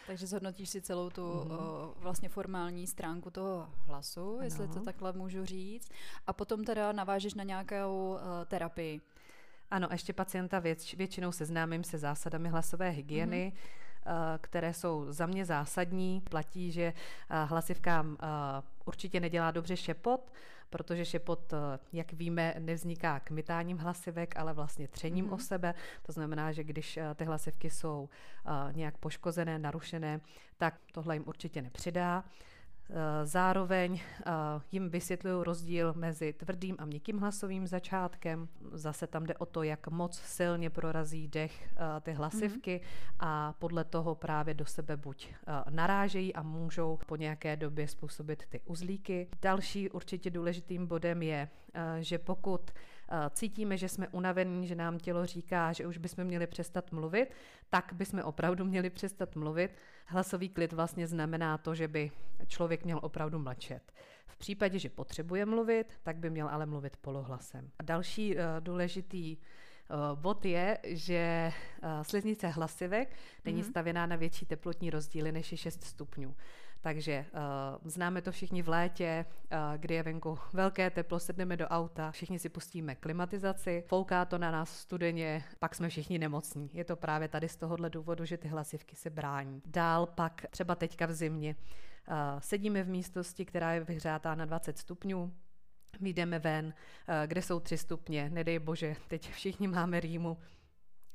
Takže 0.06 0.26
zhodnotíš 0.26 0.68
si 0.68 0.80
celou 0.80 1.10
tu 1.10 1.22
mm-hmm. 1.22 1.52
o, 1.52 1.94
vlastně 1.96 2.28
formální 2.28 2.86
stránku 2.86 3.30
toho 3.30 3.68
hlasu, 3.86 4.38
jestli 4.42 4.66
no. 4.66 4.74
to 4.74 4.80
takhle 4.80 5.12
můžu 5.12 5.44
říct, 5.44 5.90
a 6.26 6.32
potom 6.32 6.64
teda 6.64 6.92
navážeš 6.92 7.34
na 7.34 7.44
nějakou 7.44 8.12
uh, 8.12 8.18
terapii. 8.44 9.00
Ano, 9.70 9.88
ještě 9.90 10.12
pacienta 10.12 10.58
věc, 10.58 10.92
většinou 10.92 11.32
seznámím 11.32 11.84
se 11.84 11.98
zásadami 11.98 12.48
hlasové 12.48 12.90
hygieny, 12.90 13.52
mm-hmm. 13.52 14.38
které 14.40 14.74
jsou 14.74 15.06
za 15.08 15.26
mě 15.26 15.44
zásadní. 15.44 16.20
Platí, 16.20 16.72
že 16.72 16.92
hlasivkám 17.44 18.16
určitě 18.84 19.20
nedělá 19.20 19.50
dobře 19.50 19.76
šepot, 19.76 20.32
protože 20.72 21.04
šepot, 21.04 21.54
jak 21.92 22.12
víme, 22.12 22.54
nevzniká 22.58 23.20
kmitáním 23.20 23.78
hlasivek, 23.78 24.36
ale 24.36 24.52
vlastně 24.52 24.88
třením 24.88 25.26
mm-hmm. 25.28 25.34
o 25.34 25.38
sebe. 25.38 25.74
To 26.02 26.12
znamená, 26.12 26.52
že 26.52 26.64
když 26.64 26.98
ty 27.14 27.24
hlasivky 27.24 27.70
jsou 27.70 28.08
nějak 28.72 28.98
poškozené, 28.98 29.58
narušené, 29.58 30.20
tak 30.56 30.74
tohle 30.92 31.16
jim 31.16 31.24
určitě 31.26 31.62
nepřidá. 31.62 32.24
Eh, 32.90 33.26
zároveň 33.26 34.00
eh, 34.00 34.30
jim 34.72 34.88
vysvětluju 34.90 35.42
rozdíl 35.42 35.94
mezi 35.96 36.32
tvrdým 36.32 36.76
a 36.78 36.84
měkkým 36.84 37.18
hlasovým 37.18 37.66
začátkem. 37.66 38.48
Zase 38.72 39.06
tam 39.06 39.26
jde 39.26 39.34
o 39.34 39.46
to, 39.46 39.62
jak 39.62 39.88
moc 39.88 40.20
silně 40.20 40.70
prorazí 40.70 41.28
dech 41.28 41.68
eh, 41.76 42.00
ty 42.00 42.12
hlasivky 42.12 42.80
mm-hmm. 42.80 43.16
a 43.20 43.54
podle 43.58 43.84
toho 43.84 44.14
právě 44.14 44.54
do 44.54 44.66
sebe 44.66 44.96
buď 44.96 45.28
narážejí 45.70 46.34
a 46.34 46.42
můžou 46.42 46.98
po 47.06 47.16
nějaké 47.16 47.56
době 47.56 47.88
způsobit 47.88 48.46
ty 48.48 48.60
uzlíky. 48.64 49.28
Další 49.42 49.90
určitě 49.90 50.30
důležitým 50.30 50.86
bodem 50.86 51.22
je, 51.22 51.48
že 52.00 52.18
pokud 52.18 52.70
cítíme, 53.30 53.76
že 53.76 53.88
jsme 53.88 54.08
unavení, 54.08 54.66
že 54.66 54.74
nám 54.74 54.98
tělo 54.98 55.26
říká, 55.26 55.72
že 55.72 55.86
už 55.86 55.98
bychom 55.98 56.24
měli 56.24 56.46
přestat 56.46 56.92
mluvit, 56.92 57.30
tak 57.70 57.92
bychom 57.92 58.20
opravdu 58.20 58.64
měli 58.64 58.90
přestat 58.90 59.36
mluvit. 59.36 59.70
Hlasový 60.06 60.48
klid 60.48 60.72
vlastně 60.72 61.06
znamená 61.06 61.58
to, 61.58 61.74
že 61.74 61.88
by 61.88 62.10
člověk 62.46 62.84
měl 62.84 62.98
opravdu 63.02 63.38
mlčet. 63.38 63.92
V 64.26 64.36
případě, 64.36 64.78
že 64.78 64.88
potřebuje 64.88 65.46
mluvit, 65.46 65.86
tak 66.02 66.16
by 66.16 66.30
měl 66.30 66.48
ale 66.48 66.66
mluvit 66.66 66.96
polohlasem. 66.96 67.70
A 67.78 67.82
další 67.82 68.36
uh, 68.36 68.42
důležitý 68.60 69.36
uh, 69.36 70.18
bod 70.20 70.44
je, 70.44 70.78
že 70.84 71.52
sliznice 72.02 72.48
hlasivek 72.48 73.16
není 73.44 73.62
mm-hmm. 73.62 73.70
stavěná 73.70 74.06
na 74.06 74.16
větší 74.16 74.46
teplotní 74.46 74.90
rozdíly 74.90 75.32
než 75.32 75.52
je 75.52 75.58
6 75.58 75.84
stupňů. 75.84 76.36
Takže 76.82 77.24
uh, 77.32 77.90
známe 77.90 78.22
to 78.22 78.32
všichni 78.32 78.62
v 78.62 78.68
létě, 78.68 79.24
uh, 79.28 79.58
kdy 79.76 79.94
je 79.94 80.02
venku 80.02 80.38
velké 80.52 80.90
teplo, 80.90 81.18
sedneme 81.18 81.56
do 81.56 81.68
auta, 81.68 82.10
všichni 82.10 82.38
si 82.38 82.48
pustíme 82.48 82.94
klimatizaci, 82.94 83.84
fouká 83.86 84.24
to 84.24 84.38
na 84.38 84.50
nás 84.50 84.78
studeně, 84.78 85.44
pak 85.58 85.74
jsme 85.74 85.88
všichni 85.88 86.18
nemocní. 86.18 86.70
Je 86.72 86.84
to 86.84 86.96
právě 86.96 87.28
tady 87.28 87.48
z 87.48 87.56
tohohle 87.56 87.90
důvodu, 87.90 88.24
že 88.24 88.38
ty 88.38 88.48
hlasivky 88.48 88.96
se 88.96 89.10
brání. 89.10 89.62
Dál 89.66 90.06
pak 90.06 90.46
třeba 90.50 90.74
teďka 90.74 91.06
v 91.06 91.12
zimě 91.12 91.56
uh, 92.08 92.14
sedíme 92.38 92.82
v 92.82 92.88
místnosti, 92.88 93.44
která 93.44 93.72
je 93.72 93.84
vyhřátá 93.84 94.34
na 94.34 94.44
20 94.44 94.78
stupňů, 94.78 95.32
Vyjdeme 96.00 96.38
ven, 96.38 96.74
kde 97.26 97.42
jsou 97.42 97.60
tři 97.60 97.78
stupně, 97.78 98.30
nedej 98.30 98.58
bože, 98.58 98.96
teď 99.08 99.30
všichni 99.30 99.68
máme 99.68 100.00
rýmu, 100.00 100.38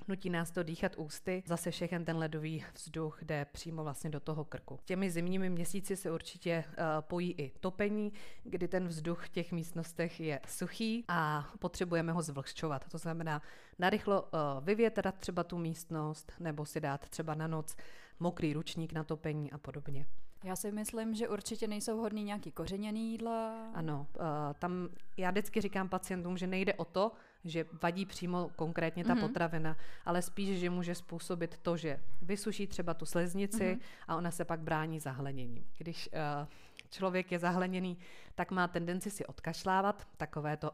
Nutí 0.10 0.30
nás 0.30 0.52
to 0.52 0.64
dýchat 0.64 0.96
ústy, 0.98 1.44
zase 1.46 1.72
všechen 1.72 2.06
ten 2.06 2.18
ledový 2.18 2.66
vzduch 2.74 3.24
jde 3.24 3.46
přímo 3.46 3.84
vlastně 3.84 4.10
do 4.10 4.20
toho 4.20 4.46
krku. 4.46 4.80
Těmi 4.86 5.12
zimními 5.12 5.50
měsíci 5.50 5.96
se 5.96 6.12
určitě 6.12 6.64
uh, 6.68 6.74
pojí 7.02 7.32
i 7.32 7.52
topení, 7.60 8.14
kdy 8.44 8.68
ten 8.68 8.88
vzduch 8.88 9.26
v 9.26 9.30
těch 9.30 9.52
místnostech 9.52 10.20
je 10.20 10.40
suchý 10.48 11.06
a 11.08 11.50
potřebujeme 11.60 12.12
ho 12.12 12.22
zvlhčovat. 12.22 12.88
To 12.92 12.98
znamená 12.98 13.42
narychlo 13.80 14.22
uh, 14.22 14.30
vyvětrat 14.62 15.16
třeba 15.16 15.44
tu 15.44 15.58
místnost 15.58 16.34
nebo 16.40 16.66
si 16.66 16.82
dát 16.82 17.10
třeba 17.10 17.36
na 17.36 17.48
noc 17.48 17.76
mokrý 18.20 18.54
ručník 18.54 18.94
na 18.94 19.04
topení 19.04 19.52
a 19.52 19.58
podobně. 19.58 20.06
Já 20.44 20.56
si 20.56 20.72
myslím, 20.72 21.14
že 21.14 21.28
určitě 21.28 21.68
nejsou 21.68 21.98
hodný 21.98 22.24
nějaký 22.24 22.52
kořeněný 22.52 23.12
jídla. 23.12 23.72
Ano, 23.74 24.08
uh, 24.16 24.24
tam 24.60 24.90
já 25.18 25.32
vždycky 25.32 25.62
říkám 25.62 25.90
pacientům, 25.90 26.38
že 26.38 26.48
nejde 26.48 26.74
o 26.74 26.86
to, 26.86 27.12
že 27.50 27.66
vadí 27.84 28.06
přímo 28.06 28.50
konkrétně 28.56 29.04
ta 29.04 29.16
mm-hmm. 29.16 29.20
potravina, 29.20 29.78
ale 30.06 30.22
spíš, 30.22 30.60
že 30.60 30.70
může 30.70 30.96
způsobit 30.96 31.58
to, 31.58 31.78
že 31.78 32.00
vysuší 32.22 32.68
třeba 32.68 32.94
tu 32.94 33.06
sleznici 33.06 33.64
mm-hmm. 33.64 33.80
a 34.08 34.16
ona 34.16 34.32
se 34.32 34.46
pak 34.46 34.60
brání 34.60 35.00
zahleněním. 35.00 35.66
Když 35.78 36.10
uh, 36.14 36.48
člověk 36.90 37.32
je 37.32 37.40
zahleněný, 37.40 37.98
tak 38.36 38.52
má 38.52 38.68
tendenci 38.68 39.12
si 39.12 39.26
odkašlávat, 39.26 40.08
takové 40.18 40.58
to... 40.58 40.72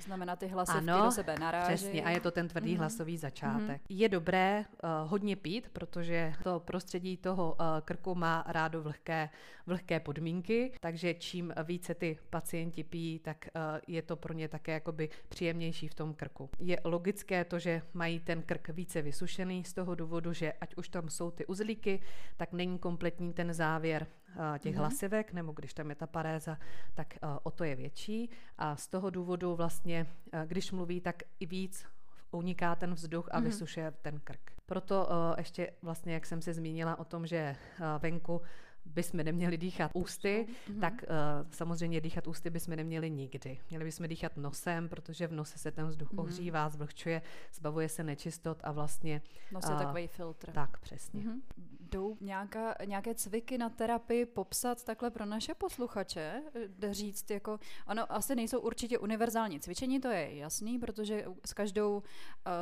Znamená 0.00 0.36
ty 0.36 0.46
hlasivky 0.46 0.90
ano, 0.90 1.04
do 1.04 1.10
sebe 1.10 1.38
naráží. 1.40 1.74
přesně, 1.74 2.04
a 2.04 2.10
je 2.10 2.20
to 2.20 2.30
ten 2.30 2.48
tvrdý 2.48 2.74
mm-hmm. 2.74 2.78
hlasový 2.78 3.16
začátek. 3.16 3.82
Mm-hmm. 3.82 3.86
Je 3.88 4.08
dobré 4.08 4.64
uh, 4.82 5.10
hodně 5.10 5.36
pít, 5.36 5.68
protože 5.72 6.32
to 6.42 6.60
prostředí 6.60 7.16
toho 7.16 7.56
uh, 7.60 7.66
krku 7.84 8.14
má 8.14 8.44
rádo 8.46 8.82
vlhké, 8.82 9.30
vlhké 9.66 10.00
podmínky, 10.00 10.72
takže 10.80 11.14
čím 11.14 11.54
více 11.64 11.94
ty 11.94 12.18
pacienti 12.30 12.84
pijí, 12.84 13.18
tak 13.18 13.48
uh, 13.54 13.62
je 13.86 14.02
to 14.02 14.16
pro 14.16 14.32
ně 14.34 14.48
také 14.48 14.72
jakoby 14.72 15.08
příjemnější 15.28 15.88
v 15.88 15.94
tom 15.94 16.14
krku. 16.14 16.50
Je 16.58 16.80
logické 16.84 17.44
to, 17.44 17.58
že 17.58 17.82
mají 17.94 18.20
ten 18.20 18.42
krk 18.42 18.68
více 18.68 19.02
vysušený 19.02 19.64
z 19.64 19.72
toho 19.72 19.94
důvodu, 19.94 20.32
že 20.32 20.52
ať 20.52 20.74
už 20.74 20.88
tam 20.88 21.08
jsou 21.08 21.30
ty 21.30 21.46
uzlíky, 21.46 22.00
tak 22.36 22.52
není 22.52 22.78
kompletní 22.78 23.32
ten 23.32 23.52
závěr 23.52 24.06
těch 24.58 24.74
mm-hmm. 24.74 24.78
hlasivek, 24.78 25.32
nebo 25.32 25.52
když 25.52 25.74
tam 25.74 25.90
je 25.90 25.96
ta 25.96 26.06
paréza, 26.06 26.58
tak 26.94 27.18
o 27.42 27.50
to 27.50 27.64
je 27.64 27.76
větší. 27.76 28.30
A 28.58 28.76
z 28.76 28.88
toho 28.88 29.10
důvodu 29.10 29.54
vlastně, 29.54 30.06
když 30.46 30.72
mluví, 30.72 31.00
tak 31.00 31.22
i 31.40 31.46
víc 31.46 31.86
uniká 32.30 32.74
ten 32.74 32.94
vzduch 32.94 33.28
a 33.30 33.40
mm-hmm. 33.40 33.44
vysušuje 33.44 33.90
ten 33.90 34.20
krk. 34.20 34.52
Proto 34.66 35.08
ještě 35.38 35.72
vlastně, 35.82 36.14
jak 36.14 36.26
jsem 36.26 36.42
se 36.42 36.54
zmínila 36.54 36.98
o 36.98 37.04
tom, 37.04 37.26
že 37.26 37.56
venku 37.98 38.42
bychom 38.84 39.24
neměli 39.24 39.58
dýchat 39.58 39.90
ústy, 39.94 40.46
mm-hmm. 40.48 40.80
tak 40.80 40.94
uh, 41.02 41.50
samozřejmě 41.50 42.00
dýchat 42.00 42.26
ústy 42.26 42.50
bychom 42.50 42.76
neměli 42.76 43.10
nikdy. 43.10 43.58
Měli 43.70 43.84
bychom 43.84 44.08
dýchat 44.08 44.36
nosem, 44.36 44.88
protože 44.88 45.26
v 45.26 45.32
nose 45.32 45.58
se 45.58 45.70
ten 45.70 45.86
vzduch 45.86 46.12
mm-hmm. 46.12 46.20
ohřívá, 46.20 46.68
zvlhčuje, 46.68 47.22
zbavuje 47.52 47.88
se 47.88 48.04
nečistot 48.04 48.58
a 48.64 48.72
vlastně... 48.72 49.22
Nos 49.52 49.64
je 49.68 49.74
uh, 49.74 49.82
takový 49.82 50.06
filtr. 50.06 50.52
Tak, 50.52 50.78
přesně. 50.78 51.20
Mm-hmm. 51.20 51.40
Jdou 51.80 52.16
nějaká, 52.20 52.74
nějaké 52.84 53.14
cviky 53.14 53.58
na 53.58 53.68
terapii 53.68 54.26
popsat 54.26 54.84
takhle 54.84 55.10
pro 55.10 55.26
naše 55.26 55.54
posluchače? 55.54 56.42
Jde 56.68 56.94
říct, 56.94 57.30
jako, 57.30 57.58
ono 57.86 58.12
asi 58.12 58.34
nejsou 58.34 58.60
určitě 58.60 58.98
univerzální 58.98 59.60
cvičení, 59.60 60.00
to 60.00 60.08
je 60.08 60.36
jasný, 60.36 60.78
protože 60.78 61.24
s 61.46 61.52
každou, 61.52 61.96
uh, 61.96 62.02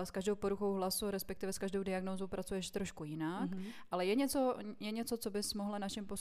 s 0.05 0.11
každou 0.11 0.35
poruchou 0.35 0.75
hlasu, 0.75 1.11
respektive 1.11 1.53
s 1.53 1.59
každou 1.59 1.83
diagnózou 1.83 2.27
pracuješ 2.27 2.71
trošku 2.71 3.05
jinak, 3.05 3.51
mm-hmm. 3.51 3.67
ale 3.91 4.07
je 4.07 4.15
něco, 4.15 4.57
je 4.81 4.93
něco, 4.93 5.17
co 5.17 5.31
bys 5.31 5.55
mohla 5.55 5.79
našim 5.79 6.07
posluchačům 6.07 6.16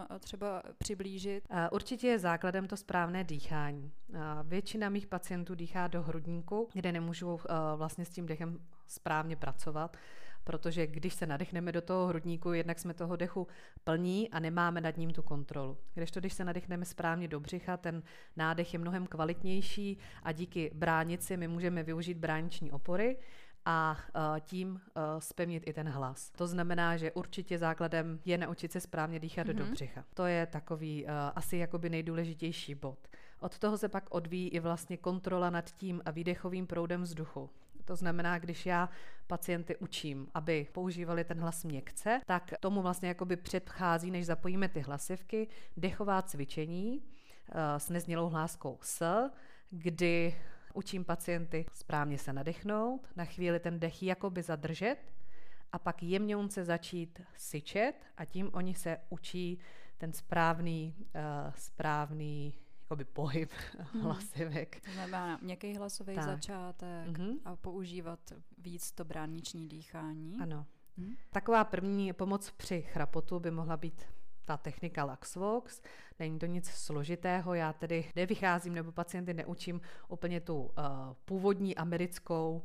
eh, 0.00 0.18
třeba 0.18 0.62
přiblížit? 0.78 1.44
Eh, 1.50 1.70
určitě 1.70 2.06
je 2.06 2.18
základem 2.18 2.66
to 2.66 2.76
správné 2.76 3.24
dýchání. 3.24 3.92
Eh, 4.14 4.18
většina 4.42 4.88
mých 4.88 5.06
pacientů 5.06 5.54
dýchá 5.54 5.88
do 5.88 6.02
hrudníku, 6.02 6.68
kde 6.72 6.92
nemůžou 6.92 7.40
vlastně 7.76 8.04
s 8.04 8.10
tím 8.10 8.26
dechem 8.26 8.58
správně 8.86 9.36
pracovat 9.36 9.96
protože 10.48 10.86
když 10.86 11.14
se 11.14 11.26
nadechneme 11.26 11.72
do 11.72 11.82
toho 11.82 12.06
hrudníku, 12.06 12.52
jednak 12.52 12.78
jsme 12.78 12.94
toho 12.94 13.16
dechu 13.16 13.46
plní 13.84 14.30
a 14.30 14.40
nemáme 14.40 14.80
nad 14.80 14.96
ním 14.96 15.10
tu 15.10 15.22
kontrolu. 15.22 15.78
Když 15.94 16.10
to, 16.10 16.20
když 16.20 16.32
se 16.32 16.44
nadechneme 16.44 16.84
správně 16.84 17.28
do 17.28 17.40
břicha, 17.40 17.76
ten 17.76 18.02
nádech 18.36 18.72
je 18.72 18.78
mnohem 18.78 19.06
kvalitnější 19.06 19.98
a 20.22 20.32
díky 20.32 20.70
bránici 20.74 21.36
my 21.36 21.48
můžeme 21.48 21.82
využít 21.82 22.18
brániční 22.18 22.72
opory 22.72 23.16
a 23.70 23.96
uh, 23.96 24.40
tím 24.40 24.80
spevnit 25.18 25.62
i 25.66 25.72
ten 25.72 25.88
hlas. 25.88 26.30
To 26.30 26.46
znamená, 26.46 26.96
že 26.96 27.12
určitě 27.12 27.58
základem 27.58 28.20
je 28.24 28.38
naučit 28.38 28.72
se 28.72 28.80
správně 28.80 29.18
dýchat 29.18 29.46
mm-hmm. 29.46 29.54
do 29.54 29.64
mhm. 29.64 29.72
břicha. 29.72 30.04
To 30.14 30.26
je 30.26 30.46
takový 30.46 31.04
uh, 31.04 31.10
asi 31.34 31.56
jakoby 31.56 31.90
nejdůležitější 31.90 32.74
bod. 32.74 32.98
Od 33.40 33.58
toho 33.58 33.78
se 33.78 33.88
pak 33.88 34.04
odvíjí 34.10 34.48
i 34.48 34.60
vlastně 34.60 34.96
kontrola 34.96 35.50
nad 35.50 35.70
tím 35.70 36.02
a 36.04 36.10
výdechovým 36.10 36.66
proudem 36.66 37.02
vzduchu. 37.02 37.50
To 37.84 37.96
znamená, 37.96 38.38
když 38.38 38.66
já 38.66 38.88
pacienty 39.26 39.76
učím, 39.76 40.28
aby 40.34 40.66
používali 40.72 41.24
ten 41.24 41.40
hlas 41.40 41.64
měkce, 41.64 42.20
tak 42.26 42.50
tomu 42.60 42.82
vlastně 42.82 43.08
jakoby 43.08 43.36
předchází, 43.36 44.10
než 44.10 44.26
zapojíme 44.26 44.68
ty 44.68 44.80
hlasivky, 44.80 45.48
dechová 45.76 46.22
cvičení 46.22 47.02
s 47.78 47.88
neznělou 47.88 48.28
hláskou 48.28 48.78
s, 48.82 49.30
kdy 49.70 50.34
Učím 50.78 51.04
pacienty 51.04 51.66
správně 51.72 52.18
se 52.18 52.32
nadechnout, 52.32 53.08
na 53.16 53.24
chvíli 53.24 53.60
ten 53.60 53.80
dech 53.80 54.02
jakoby 54.02 54.42
zadržet 54.42 54.96
a 55.72 55.78
pak 55.78 56.02
jemňounce 56.02 56.64
začít 56.64 57.20
syčet 57.36 57.94
a 58.16 58.24
tím 58.24 58.50
oni 58.52 58.74
se 58.74 58.98
učí 59.08 59.58
ten 59.98 60.12
správný, 60.12 60.94
uh, 60.98 61.52
správný 61.56 62.54
jakoby 62.80 63.04
pohyb 63.04 63.50
hmm. 63.92 64.02
hlasivek. 64.02 64.80
To 64.80 64.90
znamená 64.90 65.38
měkký 65.42 65.76
hlasový 65.76 66.14
tak. 66.14 66.24
začátek 66.24 67.08
mm-hmm. 67.08 67.38
a 67.44 67.56
používat 67.56 68.32
víc 68.58 68.92
to 68.92 69.04
brániční 69.04 69.68
dýchání. 69.68 70.36
Ano. 70.42 70.66
Hmm. 70.98 71.16
Taková 71.30 71.64
první 71.64 72.12
pomoc 72.12 72.50
při 72.50 72.82
chrapotu 72.82 73.40
by 73.40 73.50
mohla 73.50 73.76
být 73.76 74.02
ta 74.48 74.56
technika 74.56 75.04
LaxVox. 75.04 75.82
Není 76.18 76.38
to 76.38 76.46
nic 76.46 76.66
složitého, 76.70 77.54
já 77.54 77.72
tedy 77.72 78.12
nevycházím 78.16 78.74
nebo 78.74 78.92
pacienty 78.92 79.34
neučím 79.34 79.80
úplně 80.08 80.40
tu 80.40 80.60
uh, 80.62 80.70
původní 81.24 81.76
americkou 81.76 82.62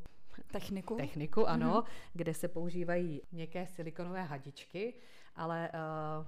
techniku, 0.51 0.95
techniku 0.95 1.47
ano, 1.47 1.81
mm-hmm. 1.81 1.91
kde 2.13 2.33
se 2.33 2.47
používají 2.47 3.21
měkké 3.31 3.67
silikonové 3.67 4.23
hadičky, 4.23 4.93
ale 5.35 5.71
uh, 5.73 6.27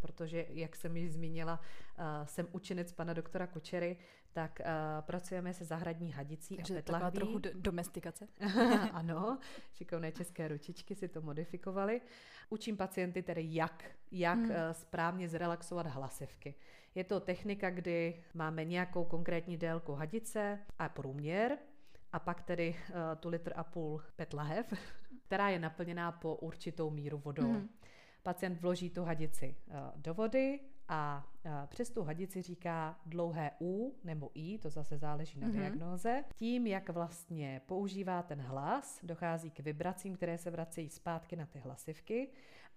protože, 0.00 0.46
jak 0.48 0.76
jsem 0.76 0.96
již 0.96 1.12
zmínila, 1.12 1.60
jsem 2.24 2.48
učenec 2.52 2.92
pana 2.92 3.12
doktora 3.12 3.46
Kučery, 3.46 3.96
tak 4.32 4.60
pracujeme 5.00 5.54
se 5.54 5.64
zahradní 5.64 6.12
hadicí 6.12 6.56
Takže 6.56 6.74
a 6.74 6.76
petlahví. 6.76 7.18
Trochu 7.18 7.40
domestikace. 7.54 8.28
ano, 8.92 9.38
šikovné 9.72 10.12
české 10.12 10.48
ručičky 10.48 10.94
si 10.94 11.08
to 11.08 11.20
modifikovaly. 11.20 12.00
Učím 12.50 12.76
pacienty 12.76 13.22
tedy, 13.22 13.42
jak, 13.48 13.84
jak 14.10 14.38
hmm. 14.38 14.50
správně 14.72 15.28
zrelaxovat 15.28 15.86
hlasivky. 15.86 16.54
Je 16.94 17.04
to 17.04 17.20
technika, 17.20 17.70
kdy 17.70 18.22
máme 18.34 18.64
nějakou 18.64 19.04
konkrétní 19.04 19.56
délku 19.56 19.92
hadice 19.92 20.58
a 20.78 20.88
průměr, 20.88 21.58
a 22.12 22.18
pak 22.18 22.42
tedy 22.42 22.74
uh, 22.88 22.96
tu 23.20 23.28
litr 23.28 23.52
a 23.56 23.64
půl 23.64 24.02
petlahev, 24.16 24.72
která 25.26 25.48
je 25.48 25.58
naplněná 25.58 26.12
po 26.12 26.34
určitou 26.34 26.90
míru 26.90 27.18
vodou. 27.18 27.52
Mm. 27.52 27.68
Pacient 28.22 28.60
vloží 28.60 28.90
tu 28.90 29.04
hadici 29.04 29.56
uh, 29.66 29.74
do 29.96 30.14
vody 30.14 30.60
a 30.92 31.26
uh, 31.44 31.52
přes 31.66 31.90
tu 31.90 32.02
hadici 32.02 32.42
říká 32.42 33.00
dlouhé 33.06 33.50
U 33.60 33.94
nebo 34.04 34.30
I, 34.34 34.58
to 34.58 34.70
zase 34.70 34.98
záleží 34.98 35.40
na 35.40 35.48
mm-hmm. 35.48 35.52
diagnóze. 35.52 36.24
Tím, 36.34 36.66
jak 36.66 36.88
vlastně 36.88 37.60
používá 37.66 38.22
ten 38.22 38.40
hlas, 38.40 39.00
dochází 39.02 39.50
k 39.50 39.60
vibracím, 39.60 40.16
které 40.16 40.38
se 40.38 40.50
vracejí 40.50 40.90
zpátky 40.90 41.36
na 41.36 41.46
ty 41.46 41.58
hlasivky 41.58 42.28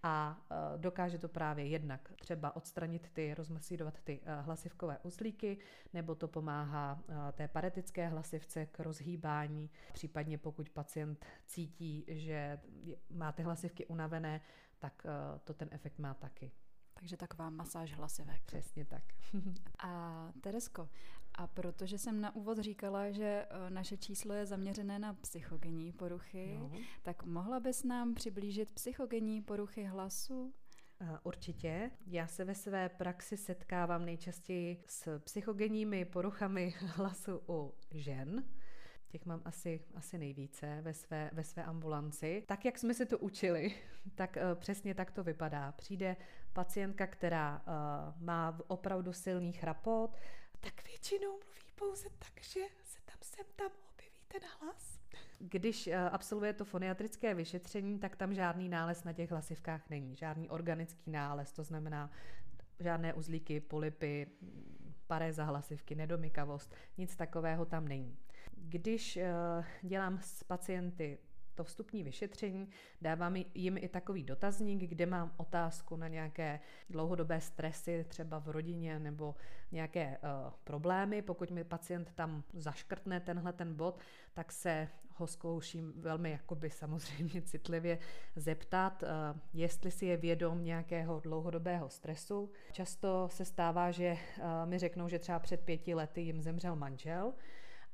a 0.04 0.38
e, 0.52 0.78
dokáže 0.78 1.18
to 1.18 1.30
právě 1.30 1.68
jednak 1.68 2.14
třeba 2.20 2.56
odstranit 2.56 3.10
ty, 3.14 3.34
rozmasírovat 3.34 4.02
ty 4.02 4.20
e, 4.24 4.42
hlasivkové 4.42 4.98
uzlíky, 5.04 5.58
nebo 5.94 6.16
to 6.16 6.28
pomáhá 6.28 7.04
e, 7.30 7.32
té 7.32 7.48
paretické 7.48 8.08
hlasivce 8.08 8.66
k 8.66 8.80
rozhýbání, 8.80 9.70
případně 9.94 10.38
pokud 10.38 10.70
pacient 10.70 11.26
cítí, 11.48 12.06
že 12.08 12.60
má 13.10 13.32
ty 13.32 13.44
hlasivky 13.44 13.86
unavené, 13.86 14.42
tak 14.80 15.06
to 15.44 15.54
ten 15.54 15.70
efekt 15.72 16.00
má 16.00 16.14
taky. 16.14 16.52
Takže 17.04 17.18
taková 17.18 17.50
masáž 17.50 17.94
hlasivek. 17.94 18.42
Přesně 18.46 18.86
tak. 18.86 19.04
a 19.80 20.32
Teresko, 20.42 20.90
a 21.36 21.48
protože 21.48 21.98
jsem 21.98 22.22
na 22.22 22.36
úvod 22.36 22.58
říkala, 22.58 23.12
že 23.12 23.26
e, 23.50 23.70
naše 23.70 23.98
číslo 23.98 24.34
je 24.34 24.46
zaměřené 24.46 25.00
na 25.00 25.14
psychogenní 25.14 25.92
poruchy, 25.92 26.58
no. 26.60 26.72
tak 27.02 27.24
mohla 27.24 27.60
bys 27.60 27.84
nám 27.84 28.14
přiblížit 28.14 28.72
psychogenní 28.72 29.42
poruchy 29.42 29.84
hlasu? 29.84 30.54
Určitě. 31.24 31.92
Já 32.08 32.28
se 32.28 32.46
ve 32.46 32.56
své 32.56 32.90
praxi 32.90 33.38
setkávám 33.38 34.06
nejčastěji 34.06 34.84
s 34.88 35.20
psychogenními 35.20 36.06
poruchami 36.06 36.74
hlasu 36.80 37.42
u 37.50 37.74
žen. 37.92 38.44
Těch 39.08 39.26
mám 39.26 39.42
asi, 39.46 39.86
asi 39.96 40.18
nejvíce 40.18 40.82
ve 40.82 40.94
své, 40.94 41.30
ve 41.34 41.44
své 41.44 41.64
ambulanci. 41.64 42.44
Tak, 42.48 42.66
jak 42.66 42.78
jsme 42.78 42.94
se 42.94 43.06
to 43.06 43.20
učili, 43.20 43.76
tak 44.16 44.38
uh, 44.38 44.60
přesně 44.60 44.96
tak 44.96 45.12
to 45.12 45.24
vypadá. 45.24 45.72
Přijde 45.72 46.16
pacientka, 46.54 47.08
která 47.08 47.62
uh, 47.68 48.22
má 48.24 48.60
opravdu 48.68 49.14
silný 49.14 49.54
chrapot, 49.54 50.18
tak 50.60 50.84
většinou 50.84 51.32
mluví 51.32 51.72
pouze 51.76 52.10
tak, 52.20 52.44
že 52.44 52.60
se 52.84 53.00
tam 53.06 53.18
sem 53.22 53.46
tam 53.56 53.72
objeví 53.94 54.20
ten 54.28 54.42
hlas. 54.60 55.00
Když 55.40 55.88
uh, 55.88 55.94
absolvuje 56.12 56.54
to 56.54 56.66
foniatrické 56.66 57.34
vyšetření, 57.34 58.00
tak 58.00 58.16
tam 58.16 58.34
žádný 58.34 58.70
nález 58.70 59.04
na 59.04 59.14
těch 59.14 59.32
hlasivkách 59.32 59.90
není. 59.90 60.16
Žádný 60.16 60.50
organický 60.50 61.12
nález, 61.12 61.52
to 61.52 61.64
znamená 61.64 62.12
žádné 62.80 63.14
uzlíky, 63.14 63.60
polipy, 63.60 64.28
paréza 65.08 65.44
hlasivky, 65.44 65.96
nedomykavost, 65.96 66.76
nic 66.98 67.16
takového 67.16 67.66
tam 67.66 67.88
není. 67.88 68.18
Když 68.56 69.18
uh, 69.18 69.66
dělám 69.90 70.20
s 70.22 70.44
pacienty 70.44 71.18
to 71.56 71.64
vstupní 71.64 72.04
vyšetření, 72.04 72.70
dávám 73.02 73.36
jim 73.54 73.78
i 73.78 73.88
takový 73.88 74.24
dotazník, 74.24 74.90
kde 74.90 75.06
mám 75.06 75.34
otázku 75.38 75.96
na 75.96 76.08
nějaké 76.08 76.60
dlouhodobé 76.90 77.42
stresy, 77.42 78.06
třeba 78.08 78.40
v 78.40 78.48
rodině 78.48 79.00
nebo 79.00 79.36
nějaké 79.72 80.18
uh, 80.18 80.54
problémy. 80.64 81.22
Pokud 81.22 81.52
mi 81.52 81.64
pacient 81.64 82.12
tam 82.16 82.44
zaškrtne 82.54 83.20
tenhle 83.20 83.54
ten 83.54 83.76
bod, 83.76 84.00
tak 84.34 84.52
se 84.52 84.88
ho 85.16 85.28
zkouším 85.28 85.94
velmi 85.96 86.32
jakoby 86.32 86.70
samozřejmě 86.70 87.42
citlivě 87.46 88.00
zeptat, 88.36 89.04
uh, 89.04 89.10
jestli 89.54 89.92
si 89.92 90.06
je 90.06 90.18
vědom 90.18 90.64
nějakého 90.64 91.20
dlouhodobého 91.20 91.90
stresu. 91.90 92.52
Často 92.72 93.30
se 93.32 93.46
stává, 93.46 93.92
že 93.92 94.12
uh, 94.12 94.70
mi 94.70 94.80
řeknou, 94.80 95.08
že 95.10 95.20
třeba 95.20 95.40
před 95.40 95.62
pěti 95.62 95.96
lety 95.96 96.22
jim 96.22 96.42
zemřel 96.42 96.76
manžel, 96.76 97.34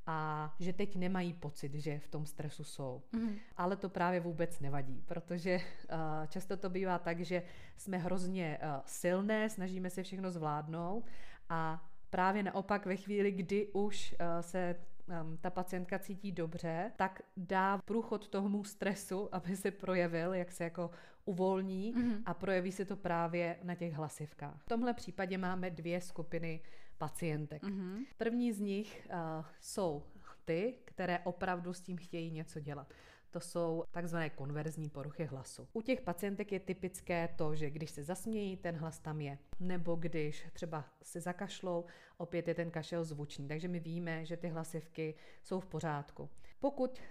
a 0.05 0.55
že 0.59 0.73
teď 0.73 0.95
nemají 0.95 1.33
pocit, 1.33 1.73
že 1.73 1.99
v 1.99 2.07
tom 2.07 2.25
stresu 2.25 2.63
jsou. 2.63 3.01
Mm. 3.11 3.35
Ale 3.57 3.75
to 3.75 3.89
právě 3.89 4.19
vůbec 4.19 4.59
nevadí, 4.59 5.03
protože 5.05 5.55
uh, 5.57 6.27
často 6.27 6.57
to 6.57 6.69
bývá 6.69 6.99
tak, 6.99 7.19
že 7.19 7.43
jsme 7.77 7.97
hrozně 7.97 8.59
uh, 8.61 8.81
silné, 8.85 9.49
snažíme 9.49 9.89
se 9.89 10.03
všechno 10.03 10.31
zvládnout 10.31 11.05
a 11.49 11.89
právě 12.09 12.43
naopak 12.43 12.85
ve 12.85 12.95
chvíli, 12.95 13.31
kdy 13.31 13.67
už 13.67 14.15
uh, 14.19 14.27
se 14.41 14.75
um, 15.21 15.37
ta 15.37 15.49
pacientka 15.49 15.99
cítí 15.99 16.31
dobře, 16.31 16.91
tak 16.95 17.21
dá 17.37 17.77
průchod 17.77 18.27
tomu 18.27 18.63
stresu, 18.63 19.35
aby 19.35 19.55
se 19.55 19.71
projevil, 19.71 20.33
jak 20.33 20.51
se 20.51 20.63
jako 20.63 20.91
uvolní 21.25 21.93
mm-hmm. 21.95 22.21
a 22.25 22.33
projeví 22.33 22.71
se 22.71 22.85
to 22.85 22.95
právě 22.95 23.57
na 23.63 23.75
těch 23.75 23.93
hlasivkách. 23.93 24.61
V 24.61 24.69
tomhle 24.69 24.93
případě 24.93 25.37
máme 25.37 25.69
dvě 25.69 26.01
skupiny 26.01 26.61
pacientek. 26.99 27.63
Mm-hmm. 27.63 28.05
První 28.17 28.51
z 28.51 28.59
nich 28.59 29.07
uh, 29.09 29.45
jsou 29.61 30.03
ty, 30.45 30.73
které 30.85 31.19
opravdu 31.19 31.73
s 31.73 31.81
tím 31.81 31.97
chtějí 31.97 32.31
něco 32.31 32.59
dělat. 32.59 32.93
To 33.31 33.39
jsou 33.39 33.83
takzvané 33.91 34.29
konverzní 34.29 34.89
poruchy 34.89 35.25
hlasu. 35.25 35.67
U 35.73 35.81
těch 35.81 36.01
pacientek 36.01 36.51
je 36.51 36.59
typické 36.59 37.29
to, 37.35 37.55
že 37.55 37.69
když 37.69 37.91
se 37.91 38.03
zasmějí, 38.03 38.57
ten 38.57 38.75
hlas 38.75 38.99
tam 38.99 39.21
je. 39.21 39.37
Nebo 39.59 39.95
když 39.95 40.47
třeba 40.53 40.85
se 41.03 41.21
zakašlou, 41.21 41.85
opět 42.17 42.47
je 42.47 42.55
ten 42.55 42.71
kašel 42.71 43.03
zvučný. 43.03 43.47
Takže 43.47 43.67
my 43.67 43.79
víme, 43.79 44.25
že 44.25 44.37
ty 44.37 44.47
hlasivky 44.47 45.15
jsou 45.43 45.59
v 45.59 45.65
pořádku. 45.65 46.29
Pokud 46.59 47.01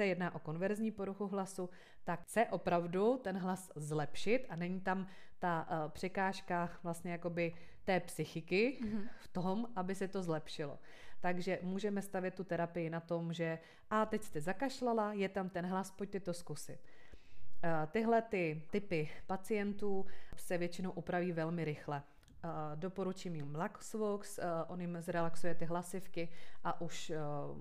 se 0.00 0.06
jedná 0.06 0.34
o 0.34 0.38
konverzní 0.38 0.90
poruchu 0.90 1.26
hlasu, 1.26 1.70
tak 2.04 2.22
chce 2.22 2.46
opravdu 2.46 3.20
ten 3.24 3.38
hlas 3.38 3.72
zlepšit 3.76 4.46
a 4.48 4.56
není 4.56 4.80
tam 4.80 5.06
ta 5.38 5.66
uh, 5.70 5.90
překážka 5.90 6.70
vlastně 6.82 7.12
jakoby 7.12 7.54
té 7.84 8.00
psychiky 8.00 8.78
mm-hmm. 8.82 9.08
v 9.18 9.28
tom, 9.28 9.68
aby 9.76 9.94
se 9.94 10.08
to 10.08 10.22
zlepšilo. 10.22 10.78
Takže 11.20 11.58
můžeme 11.62 12.02
stavět 12.02 12.34
tu 12.34 12.44
terapii 12.44 12.90
na 12.90 13.00
tom, 13.00 13.32
že 13.32 13.58
a 13.90 14.06
teď 14.06 14.22
jste 14.22 14.40
zakašlala, 14.40 15.12
je 15.12 15.28
tam 15.28 15.48
ten 15.48 15.66
hlas, 15.66 15.90
pojďte 15.90 16.20
to 16.20 16.34
zkusit. 16.34 16.78
Uh, 16.80 17.86
tyhle 17.92 18.22
ty 18.22 18.62
typy 18.70 19.10
pacientů 19.26 20.06
se 20.36 20.58
většinou 20.58 20.90
upraví 20.90 21.32
velmi 21.32 21.64
rychle. 21.64 22.02
Uh, 22.44 22.50
doporučím 22.74 23.36
jim 23.36 23.54
Laxvox, 23.54 24.38
uh, 24.38 24.44
on 24.68 24.80
jim 24.80 24.96
zrelaxuje 25.00 25.54
ty 25.54 25.64
hlasivky 25.64 26.28
a 26.64 26.80
už 26.80 27.10
uh, 27.10 27.58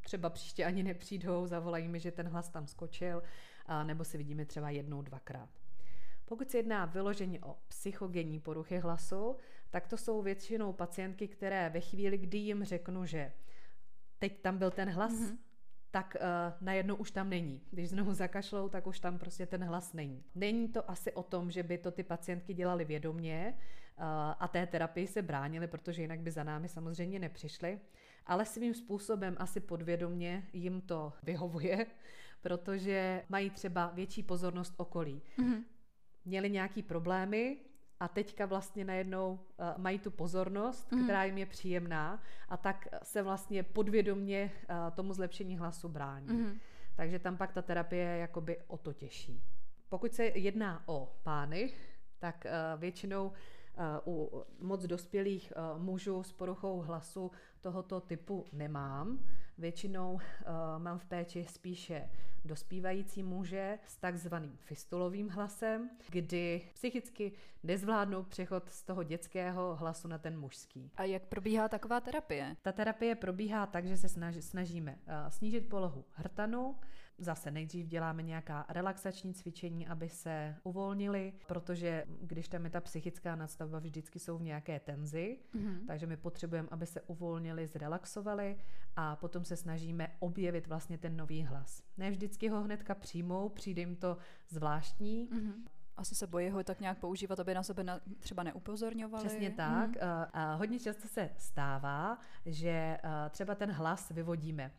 třeba 0.00 0.30
příště 0.30 0.64
ani 0.64 0.82
nepřijdou, 0.82 1.46
zavolají 1.46 1.88
mi, 1.88 2.00
že 2.00 2.10
ten 2.10 2.28
hlas 2.28 2.48
tam 2.48 2.66
skočil, 2.66 3.22
nebo 3.82 4.04
si 4.04 4.18
vidíme 4.18 4.44
třeba 4.44 4.70
jednou, 4.70 5.02
dvakrát. 5.02 5.48
Pokud 6.24 6.50
se 6.50 6.56
jedná 6.56 6.84
vyloženě 6.84 7.40
o 7.40 7.56
psychogenní 7.68 8.40
poruchy 8.40 8.78
hlasu, 8.78 9.36
tak 9.70 9.88
to 9.88 9.96
jsou 9.96 10.22
většinou 10.22 10.72
pacientky, 10.72 11.28
které 11.28 11.70
ve 11.70 11.80
chvíli, 11.80 12.18
kdy 12.18 12.38
jim 12.38 12.64
řeknu, 12.64 13.06
že 13.06 13.32
teď 14.18 14.42
tam 14.42 14.58
byl 14.58 14.70
ten 14.70 14.90
hlas, 14.90 15.12
mm-hmm. 15.12 15.36
tak 15.90 16.16
uh, 16.20 16.66
najednou 16.66 16.94
už 16.94 17.10
tam 17.10 17.28
není. 17.28 17.60
Když 17.70 17.88
znovu 17.88 18.14
zakašlou, 18.14 18.68
tak 18.68 18.86
už 18.86 19.00
tam 19.00 19.18
prostě 19.18 19.46
ten 19.46 19.64
hlas 19.64 19.92
není. 19.92 20.24
Není 20.34 20.68
to 20.68 20.90
asi 20.90 21.12
o 21.12 21.22
tom, 21.22 21.50
že 21.50 21.62
by 21.62 21.78
to 21.78 21.90
ty 21.90 22.02
pacientky 22.02 22.54
dělali 22.54 22.84
vědomě 22.84 23.54
uh, 23.56 23.62
a 24.38 24.48
té 24.48 24.66
terapii 24.66 25.06
se 25.06 25.22
bránili, 25.22 25.66
protože 25.66 26.02
jinak 26.02 26.20
by 26.20 26.30
za 26.30 26.44
námi 26.44 26.68
samozřejmě 26.68 27.18
nepřišli, 27.18 27.80
ale 28.26 28.44
svým 28.44 28.74
způsobem 28.74 29.36
asi 29.38 29.60
podvědomě 29.60 30.48
jim 30.52 30.80
to 30.80 31.12
vyhovuje, 31.22 31.86
protože 32.40 33.22
mají 33.28 33.50
třeba 33.50 33.90
větší 33.94 34.22
pozornost 34.22 34.74
okolí. 34.76 35.22
Mm-hmm 35.38 35.62
měli 36.24 36.50
nějaký 36.50 36.82
problémy 36.82 37.56
a 38.00 38.08
teďka 38.08 38.46
vlastně 38.46 38.84
najednou 38.84 39.32
uh, 39.32 39.66
mají 39.76 39.98
tu 39.98 40.10
pozornost, 40.10 40.92
mm. 40.92 41.04
která 41.04 41.24
jim 41.24 41.38
je 41.38 41.46
příjemná 41.46 42.22
a 42.48 42.56
tak 42.56 42.88
se 43.02 43.22
vlastně 43.22 43.62
podvědomně 43.62 44.52
uh, 44.52 44.76
tomu 44.94 45.12
zlepšení 45.12 45.58
hlasu 45.58 45.88
brání. 45.88 46.28
Mm. 46.28 46.58
Takže 46.96 47.18
tam 47.18 47.36
pak 47.36 47.52
ta 47.52 47.62
terapie 47.62 48.04
je 48.04 48.18
jakoby 48.18 48.58
o 48.66 48.76
to 48.76 48.92
těžší. 48.92 49.42
Pokud 49.88 50.14
se 50.14 50.24
jedná 50.24 50.82
o 50.86 51.16
pány, 51.22 51.72
tak 52.18 52.46
většinou 52.76 53.32
u 54.06 54.42
moc 54.60 54.86
dospělých 54.86 55.52
mužů 55.78 56.22
s 56.22 56.32
poruchou 56.32 56.80
hlasu 56.80 57.30
tohoto 57.60 58.00
typu 58.00 58.44
nemám. 58.52 59.18
Většinou 59.58 60.18
mám 60.78 60.98
v 60.98 61.04
péči 61.04 61.46
spíše 61.48 62.10
dospívající 62.44 63.22
muže 63.22 63.78
s 63.86 63.96
takzvaným 63.96 64.56
fistulovým 64.56 65.28
hlasem, 65.28 65.90
kdy 66.08 66.70
psychicky 66.74 67.32
nezvládnou 67.62 68.22
přechod 68.22 68.68
z 68.68 68.82
toho 68.82 69.02
dětského 69.02 69.76
hlasu 69.76 70.08
na 70.08 70.18
ten 70.18 70.38
mužský. 70.40 70.90
A 70.96 71.04
jak 71.04 71.22
probíhá 71.22 71.68
taková 71.68 72.00
terapie? 72.00 72.56
Ta 72.62 72.72
terapie 72.72 73.14
probíhá 73.14 73.66
tak, 73.66 73.86
že 73.86 73.96
se 73.96 74.08
snaží, 74.08 74.42
snažíme 74.42 74.98
snížit 75.28 75.68
polohu 75.68 76.04
hrtanu, 76.10 76.76
Zase 77.18 77.50
nejdřív 77.50 77.86
děláme 77.86 78.22
nějaká 78.22 78.66
relaxační 78.68 79.34
cvičení, 79.34 79.86
aby 79.86 80.08
se 80.08 80.56
uvolnili, 80.62 81.32
protože 81.46 82.04
když 82.20 82.48
tam 82.48 82.64
je 82.64 82.70
ta 82.70 82.80
psychická 82.80 83.36
nadstavba, 83.36 83.78
vždycky 83.78 84.18
jsou 84.18 84.38
v 84.38 84.42
nějaké 84.42 84.80
tenzi, 84.80 85.38
mm-hmm. 85.54 85.86
takže 85.86 86.06
my 86.06 86.16
potřebujeme, 86.16 86.68
aby 86.70 86.86
se 86.86 87.00
uvolnili, 87.00 87.66
zrelaxovali 87.66 88.58
a 88.96 89.16
potom 89.16 89.44
se 89.44 89.56
snažíme 89.56 90.08
objevit 90.18 90.66
vlastně 90.66 90.98
ten 90.98 91.16
nový 91.16 91.42
hlas. 91.42 91.82
Ne 91.96 92.10
vždycky 92.10 92.48
ho 92.48 92.62
hnedka 92.62 92.94
přijmou, 92.94 93.48
přijde 93.48 93.82
jim 93.82 93.96
to 93.96 94.16
zvláštní, 94.48 95.28
mm-hmm 95.32 95.52
asi 95.96 96.14
se 96.14 96.26
bojí 96.26 96.50
ho 96.50 96.64
tak 96.64 96.80
nějak 96.80 96.98
používat, 96.98 97.40
aby 97.40 97.54
na 97.54 97.62
sebe 97.62 97.84
na, 97.84 98.00
třeba 98.18 98.42
neupozorňovali. 98.42 99.26
Přesně 99.26 99.50
tak. 99.50 99.90
Mm. 99.90 100.02
A 100.32 100.54
hodně 100.54 100.80
často 100.80 101.08
se 101.08 101.30
stává, 101.36 102.18
že 102.46 102.98
třeba 103.30 103.54
ten 103.54 103.70
hlas 103.70 104.10
vyvodíme 104.10 104.72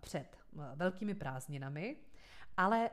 před 0.00 0.39
velkými 0.76 1.14
prázdninami, 1.14 1.96
ale 2.56 2.90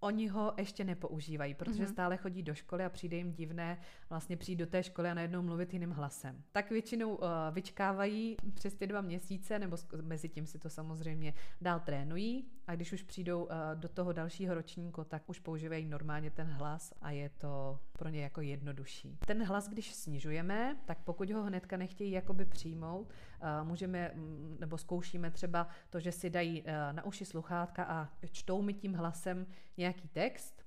oni 0.00 0.28
ho 0.28 0.54
ještě 0.58 0.84
nepoužívají, 0.84 1.54
protože 1.54 1.84
mm-hmm. 1.84 1.92
stále 1.92 2.16
chodí 2.16 2.42
do 2.42 2.54
školy 2.54 2.84
a 2.84 2.88
přijde 2.88 3.16
jim 3.16 3.32
divné 3.32 3.78
vlastně 4.10 4.36
přijít 4.36 4.56
do 4.56 4.66
té 4.66 4.82
školy 4.82 5.08
a 5.08 5.14
najednou 5.14 5.42
mluvit 5.42 5.72
jiným 5.72 5.90
hlasem. 5.90 6.42
Tak 6.52 6.70
většinou 6.70 7.14
uh, 7.14 7.26
vyčkávají 7.52 8.36
přes 8.54 8.74
ty 8.74 8.86
dva 8.86 9.00
měsíce, 9.00 9.58
nebo 9.58 9.76
mezi 10.02 10.28
tím 10.28 10.46
si 10.46 10.58
to 10.58 10.70
samozřejmě 10.70 11.34
dál 11.60 11.80
trénují 11.80 12.50
a 12.66 12.74
když 12.74 12.92
už 12.92 13.02
přijdou 13.02 13.44
uh, 13.44 13.50
do 13.74 13.88
toho 13.88 14.12
dalšího 14.12 14.54
ročníku, 14.54 15.04
tak 15.04 15.22
už 15.26 15.38
používají 15.38 15.86
normálně 15.86 16.30
ten 16.30 16.46
hlas 16.46 16.92
a 17.00 17.10
je 17.10 17.28
to 17.28 17.78
pro 17.92 18.08
ně 18.08 18.22
jako 18.22 18.40
jednodušší. 18.40 19.18
Ten 19.26 19.44
hlas, 19.44 19.68
když 19.68 19.94
snižujeme, 19.94 20.76
tak 20.84 20.98
pokud 21.04 21.30
ho 21.30 21.42
hnedka 21.42 21.76
nechtějí 21.76 22.10
jakoby 22.10 22.44
přijmout, 22.44 23.06
uh, 23.08 23.68
můžeme, 23.68 24.10
mm, 24.14 24.56
nebo 24.60 24.78
zkoušíme 24.78 25.30
třeba 25.30 25.68
to, 25.90 26.00
že 26.00 26.12
si 26.12 26.30
dají 26.30 26.62
uh, 26.62 26.68
na 26.92 27.04
uši 27.04 27.24
sluchátka 27.24 27.84
a 27.84 28.08
čtou 28.30 28.62
mi 28.62 28.74
tím 28.74 28.94
hlasem 28.94 29.46
nějaký 29.76 30.08
text, 30.08 30.65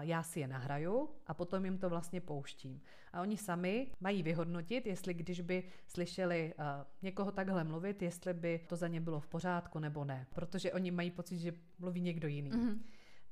já 0.00 0.22
si 0.22 0.40
je 0.40 0.48
nahraju 0.48 1.10
a 1.26 1.34
potom 1.34 1.64
jim 1.64 1.78
to 1.78 1.90
vlastně 1.90 2.20
pouštím. 2.20 2.80
A 3.12 3.20
oni 3.20 3.36
sami 3.36 3.92
mají 4.00 4.22
vyhodnotit, 4.22 4.86
jestli 4.86 5.14
když 5.14 5.40
by 5.40 5.64
slyšeli 5.86 6.54
někoho 7.02 7.32
takhle 7.32 7.64
mluvit, 7.64 8.02
jestli 8.02 8.34
by 8.34 8.58
to 8.68 8.76
za 8.76 8.88
ně 8.88 9.00
bylo 9.00 9.20
v 9.20 9.26
pořádku 9.26 9.78
nebo 9.78 10.04
ne. 10.04 10.26
Protože 10.34 10.72
oni 10.72 10.90
mají 10.90 11.10
pocit, 11.10 11.38
že 11.38 11.52
mluví 11.78 12.00
někdo 12.00 12.28
jiný. 12.28 12.50
Mm-hmm. 12.52 12.78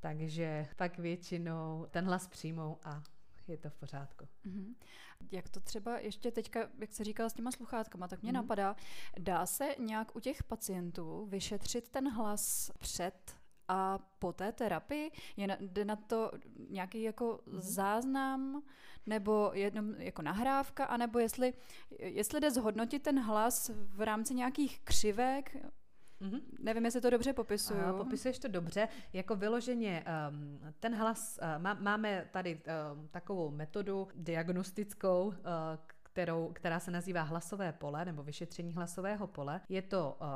Takže 0.01 0.67
pak 0.77 0.99
většinou 0.99 1.87
ten 1.91 2.05
hlas 2.05 2.29
přijmou 2.29 2.79
a 2.85 3.03
je 3.49 3.57
to 3.57 3.71
v 3.71 3.75
pořádku. 3.75 4.25
Mm-hmm. 4.47 4.75
Jak 5.33 5.49
to 5.49 5.61
třeba 5.61 5.99
ještě 5.99 6.31
teďka, 6.31 6.69
jak 6.79 6.93
se 6.93 7.05
říkal 7.05 7.31
s 7.31 7.35
těma 7.35 7.53
sluchátkama, 7.53 8.09
tak 8.09 8.23
mě 8.23 8.31
mm-hmm. 8.31 8.35
napadá, 8.35 8.77
dá 9.19 9.47
se 9.47 9.75
nějak 9.79 10.17
u 10.17 10.21
těch 10.21 10.43
pacientů 10.43 11.27
vyšetřit 11.27 11.89
ten 11.89 12.11
hlas 12.11 12.71
před 12.79 13.37
a 13.69 13.99
po 14.19 14.33
té 14.33 14.53
terapii 14.53 15.11
je 15.37 15.47
na, 15.47 15.57
jde 15.61 15.85
na 15.85 15.97
to 15.97 16.33
nějaký 16.71 17.03
jako 17.03 17.41
mm-hmm. 17.47 17.61
záznam 17.61 18.63
nebo 19.07 19.51
jenom 19.55 19.95
jako 19.95 20.23
nahrávka, 20.23 20.85
anebo 20.85 21.19
jestli, 21.19 21.55
jestli 21.99 22.41
jde 22.41 22.51
zhodnotit 22.51 23.03
ten 23.03 23.21
hlas 23.21 23.71
v 23.75 24.01
rámci 24.01 24.35
nějakých 24.35 24.81
křivek, 24.85 25.57
Mm-hmm. 26.21 26.41
Nevím, 26.59 26.85
jestli 26.85 27.01
to 27.01 27.11
dobře 27.11 27.33
popisuju. 27.33 27.81
A, 27.81 27.93
popisuješ 27.93 28.39
to 28.39 28.49
dobře. 28.49 28.89
Jako 29.13 29.37
vyloženě 29.37 30.05
um, 30.31 30.61
ten 30.81 30.95
hlas, 30.95 31.39
uh, 31.43 31.63
má, 31.63 31.75
máme 31.75 32.29
tady 32.31 32.61
um, 32.95 33.09
takovou 33.09 33.51
metodu 33.51 34.09
diagnostickou, 34.15 35.27
uh, 35.27 35.35
kterou, 36.15 36.53
která 36.53 36.81
se 36.81 36.91
nazývá 36.91 37.23
hlasové 37.23 37.73
pole 37.73 38.05
nebo 38.05 38.23
vyšetření 38.23 38.73
hlasového 38.73 39.27
pole. 39.27 39.61
Je 39.69 39.83
to 39.83 40.17
uh, 40.21 40.27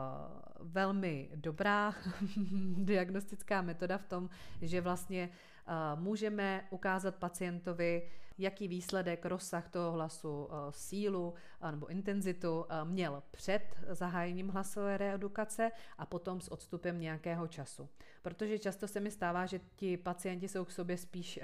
velmi 0.61 1.31
dobrá 1.35 1.95
diagnostická 2.77 3.63
metoda 3.63 3.99
v 3.99 4.05
tom, 4.05 4.31
že 4.63 4.81
vlastně 4.81 5.29
uh, 5.29 6.01
můžeme 6.01 6.67
ukázat 6.71 7.15
pacientovi, 7.15 8.11
jaký 8.39 8.69
výsledek, 8.69 9.27
rozsah 9.27 9.69
toho 9.69 9.93
hlasu, 9.93 10.45
uh, 10.45 10.51
sílu 10.71 11.35
uh, 11.63 11.71
nebo 11.71 11.87
intenzitu 11.87 12.61
uh, 12.61 12.89
měl 12.89 13.23
před 13.31 13.63
zahájením 13.89 14.49
hlasové 14.49 14.97
reedukace 14.97 15.71
a 15.99 16.07
potom 16.07 16.41
s 16.41 16.49
odstupem 16.49 17.01
nějakého 17.01 17.49
času. 17.49 17.89
Protože 18.23 18.59
často 18.59 18.89
se 18.89 19.01
mi 19.01 19.11
stává, 19.11 19.47
že 19.47 19.61
ti 19.77 19.97
pacienti 19.97 20.49
jsou 20.49 20.65
k 20.65 20.73
sobě 20.73 20.97
spíš 20.97 21.41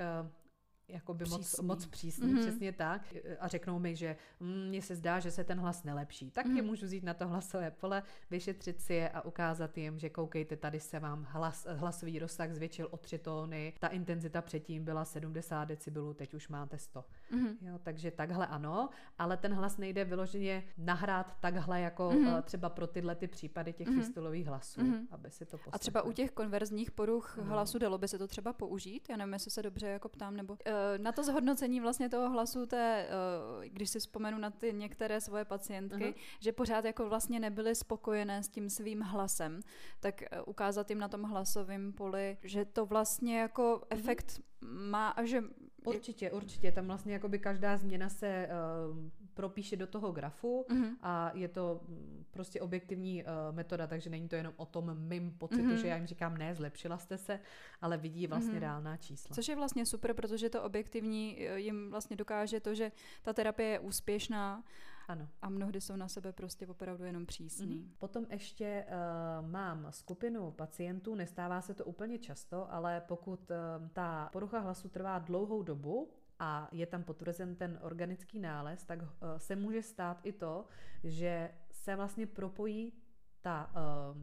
jakoby 0.88 1.24
moc, 1.24 1.60
moc 1.60 1.86
přísný, 1.86 2.34
mm-hmm. 2.34 2.40
přesně 2.40 2.72
tak. 2.72 3.14
A 3.40 3.48
řeknou 3.48 3.78
mi, 3.78 3.96
že 3.96 4.16
mm, 4.40 4.68
mně 4.68 4.82
se 4.82 4.96
zdá, 4.96 5.20
že 5.20 5.30
se 5.30 5.44
ten 5.44 5.58
hlas 5.58 5.84
nelepší. 5.84 6.30
Tak 6.30 6.46
mm-hmm. 6.46 6.56
je 6.56 6.62
můžu 6.62 6.86
vzít 6.86 7.04
na 7.04 7.14
to 7.14 7.28
hlasové 7.28 7.70
pole, 7.70 8.02
vyšetřit 8.30 8.80
si 8.80 8.94
je 8.94 9.08
a 9.08 9.20
ukázat 9.20 9.78
jim, 9.78 9.98
že 9.98 10.08
koukejte, 10.08 10.56
tady 10.56 10.80
se 10.80 11.00
vám 11.00 11.26
hlas, 11.30 11.66
hlasový 11.70 12.18
rozsah 12.18 12.52
zvětšil 12.52 12.88
o 12.90 12.96
tři 12.96 13.18
tóny, 13.18 13.72
ta 13.78 13.88
intenzita 13.88 14.42
předtím 14.42 14.84
byla 14.84 15.04
70 15.04 15.64
decibelů, 15.64 16.14
teď 16.14 16.34
už 16.34 16.48
máte 16.48 16.78
100. 16.78 17.04
Mm-hmm. 17.34 17.56
Jo, 17.60 17.78
takže 17.82 18.10
takhle 18.10 18.46
ano, 18.46 18.88
ale 19.18 19.36
ten 19.36 19.54
hlas 19.54 19.78
nejde 19.78 20.04
vyloženě 20.04 20.64
nahrát 20.78 21.36
takhle 21.40 21.80
jako 21.80 22.10
mm-hmm. 22.10 22.42
třeba 22.42 22.68
pro 22.68 22.86
tyhle 22.86 23.14
ty 23.14 23.26
případy 23.28 23.72
těch 23.72 23.88
mm-hmm. 23.88 24.00
fistulových 24.00 24.46
hlasů, 24.46 24.80
mm-hmm. 24.80 25.06
aby 25.10 25.30
si 25.30 25.44
to 25.44 25.56
poslechli. 25.56 25.72
A 25.72 25.78
třeba 25.78 26.02
u 26.02 26.12
těch 26.12 26.30
konverzních 26.30 26.90
poruch 26.90 27.38
mm. 27.38 27.48
hlasu 27.48 27.78
dalo 27.78 27.98
by 27.98 28.08
se 28.08 28.18
to 28.18 28.28
třeba 28.28 28.52
použít? 28.52 29.08
Já 29.10 29.16
nevím, 29.16 29.32
jestli 29.32 29.50
se 29.50 29.62
dobře 29.62 29.86
jako 29.86 30.08
ptám, 30.08 30.36
nebo... 30.36 30.56
Eh, 30.64 30.98
na 30.98 31.12
to 31.12 31.22
zhodnocení 31.22 31.80
vlastně 31.80 32.08
toho 32.08 32.30
hlasu 32.30 32.66
té, 32.66 33.06
eh, 33.08 33.68
když 33.68 33.90
si 33.90 33.98
vzpomenu 33.98 34.38
na 34.38 34.50
ty 34.50 34.72
některé 34.72 35.20
svoje 35.20 35.44
pacientky, 35.44 36.04
uh-huh. 36.04 36.14
že 36.40 36.52
pořád 36.52 36.84
jako 36.84 37.08
vlastně 37.08 37.40
nebyly 37.40 37.74
spokojené 37.74 38.42
s 38.42 38.48
tím 38.48 38.70
svým 38.70 39.00
hlasem, 39.00 39.60
tak 40.00 40.22
ukázat 40.46 40.90
jim 40.90 40.98
na 40.98 41.08
tom 41.08 41.22
hlasovém 41.22 41.92
poli, 41.92 42.38
že 42.42 42.64
to 42.64 42.86
vlastně 42.86 43.40
jako 43.40 43.76
uh-huh. 43.76 43.86
efekt 43.98 44.40
má 44.62 45.08
a 45.08 45.24
že... 45.24 45.42
Určitě, 45.90 46.30
určitě. 46.30 46.72
Tam 46.72 46.86
vlastně 46.86 47.12
jakoby 47.12 47.38
každá 47.38 47.76
změna 47.76 48.08
se 48.08 48.48
uh, 48.48 48.96
propíše 49.34 49.76
do 49.76 49.86
toho 49.86 50.12
grafu 50.12 50.66
uh-huh. 50.68 50.96
a 51.02 51.30
je 51.34 51.48
to 51.48 51.80
mm, 51.88 52.24
prostě 52.30 52.60
objektivní 52.60 53.24
uh, 53.24 53.30
metoda, 53.56 53.86
takže 53.86 54.10
není 54.10 54.28
to 54.28 54.36
jenom 54.36 54.52
o 54.56 54.66
tom 54.66 54.98
mým 54.98 55.30
pocitu, 55.38 55.62
uh-huh. 55.62 55.80
že 55.80 55.88
já 55.88 55.96
jim 55.96 56.06
říkám, 56.06 56.36
ne, 56.36 56.54
zlepšila 56.54 56.98
jste 56.98 57.18
se, 57.18 57.40
ale 57.80 57.96
vidí 57.96 58.26
vlastně 58.26 58.54
uh-huh. 58.54 58.60
reálná 58.60 58.96
čísla. 58.96 59.34
Což 59.34 59.48
je 59.48 59.56
vlastně 59.56 59.86
super, 59.86 60.14
protože 60.14 60.50
to 60.50 60.62
objektivní 60.62 61.48
eh, 61.48 61.58
jim 61.58 61.90
vlastně 61.90 62.16
dokáže 62.16 62.60
to, 62.60 62.74
že 62.74 62.92
ta 63.22 63.32
terapie 63.32 63.68
je 63.68 63.78
úspěšná 63.78 64.64
ano. 65.08 65.28
A 65.42 65.48
mnohdy 65.48 65.80
jsou 65.80 65.96
na 65.96 66.08
sebe 66.08 66.32
prostě 66.32 66.66
opravdu 66.66 67.04
jenom 67.04 67.26
přísný. 67.26 67.78
Mm-hmm. 67.78 67.98
Potom 67.98 68.26
ještě 68.30 68.86
uh, 68.88 69.48
mám 69.48 69.86
skupinu 69.90 70.50
pacientů, 70.50 71.14
nestává 71.14 71.60
se 71.60 71.74
to 71.74 71.84
úplně 71.84 72.18
často, 72.18 72.72
ale 72.72 73.00
pokud 73.00 73.50
uh, 73.50 73.88
ta 73.88 74.28
porucha 74.32 74.58
hlasu 74.58 74.88
trvá 74.88 75.18
dlouhou 75.18 75.62
dobu, 75.62 76.10
a 76.38 76.68
je 76.72 76.86
tam 76.86 77.02
potvrzen 77.02 77.56
ten 77.56 77.78
organický 77.82 78.38
nález, 78.38 78.84
tak 78.84 79.02
uh, 79.02 79.08
se 79.36 79.56
může 79.56 79.82
stát 79.82 80.20
i 80.22 80.32
to, 80.32 80.64
že 81.04 81.50
se 81.70 81.96
vlastně 81.96 82.26
propojí 82.26 82.92
ta 83.40 83.70
uh, 83.70 84.20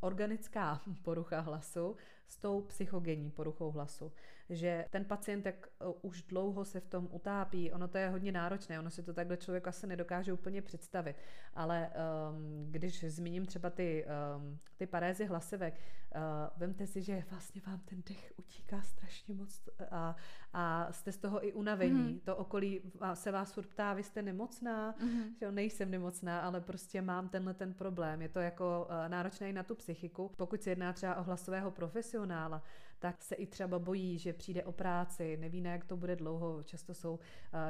organická 0.00 0.80
porucha 1.02 1.40
hlasu 1.40 1.96
s 2.26 2.36
tou 2.36 2.60
psychogenní 2.60 3.30
poruchou 3.30 3.70
hlasu 3.70 4.12
že 4.52 4.84
ten 4.90 5.04
pacient 5.04 5.46
jak 5.46 5.68
uh, 5.86 5.92
už 6.02 6.22
dlouho 6.22 6.64
se 6.64 6.80
v 6.80 6.86
tom 6.86 7.08
utápí, 7.10 7.72
ono 7.72 7.88
to 7.88 7.98
je 7.98 8.08
hodně 8.08 8.32
náročné, 8.32 8.78
ono 8.78 8.90
si 8.90 9.02
to 9.02 9.14
takhle 9.14 9.36
člověk 9.36 9.68
asi 9.68 9.86
nedokáže 9.86 10.32
úplně 10.32 10.62
představit, 10.62 11.16
ale 11.54 11.90
um, 11.90 12.66
když 12.70 13.04
zmíním 13.04 13.46
třeba 13.46 13.70
ty, 13.70 14.06
um, 14.36 14.58
ty 14.76 14.86
parézy 14.86 15.24
hlasivek, 15.24 15.74
uh, 15.74 16.20
vemte 16.56 16.86
si, 16.86 17.02
že 17.02 17.24
vlastně 17.30 17.62
vám 17.66 17.80
ten 17.80 18.02
dech 18.08 18.32
utíká 18.36 18.82
strašně 18.82 19.34
moc 19.34 19.68
a, 19.90 20.16
a 20.52 20.92
jste 20.92 21.12
z 21.12 21.18
toho 21.18 21.46
i 21.46 21.52
unavení. 21.52 22.12
Mm. 22.12 22.20
To 22.20 22.36
okolí 22.36 22.80
se 23.14 23.30
vás 23.30 23.52
furt 23.52 23.66
ptá, 23.66 23.94
vy 23.94 24.02
jste 24.02 24.22
nemocná, 24.22 24.94
mm. 25.02 25.34
že 25.38 25.44
jo, 25.44 25.50
nejsem 25.50 25.90
nemocná, 25.90 26.40
ale 26.40 26.60
prostě 26.60 27.02
mám 27.02 27.28
tenhle 27.28 27.54
ten 27.54 27.74
problém. 27.74 28.22
Je 28.22 28.28
to 28.28 28.38
jako 28.38 28.86
uh, 28.90 29.08
náročné 29.08 29.48
i 29.48 29.52
na 29.52 29.62
tu 29.62 29.74
psychiku. 29.74 30.30
Pokud 30.36 30.62
se 30.62 30.70
jedná 30.70 30.92
třeba 30.92 31.14
o 31.14 31.22
hlasového 31.22 31.70
profesionála, 31.70 32.62
tak 33.02 33.22
se 33.22 33.34
i 33.34 33.46
třeba 33.46 33.78
bojí, 33.78 34.18
že 34.18 34.32
přijde 34.32 34.64
o 34.64 34.72
práci, 34.72 35.36
neví, 35.36 35.60
na 35.60 35.72
jak 35.72 35.84
to 35.84 35.96
bude 35.96 36.16
dlouho, 36.16 36.62
často 36.62 36.94
jsou 36.94 37.14
uh, 37.14 37.20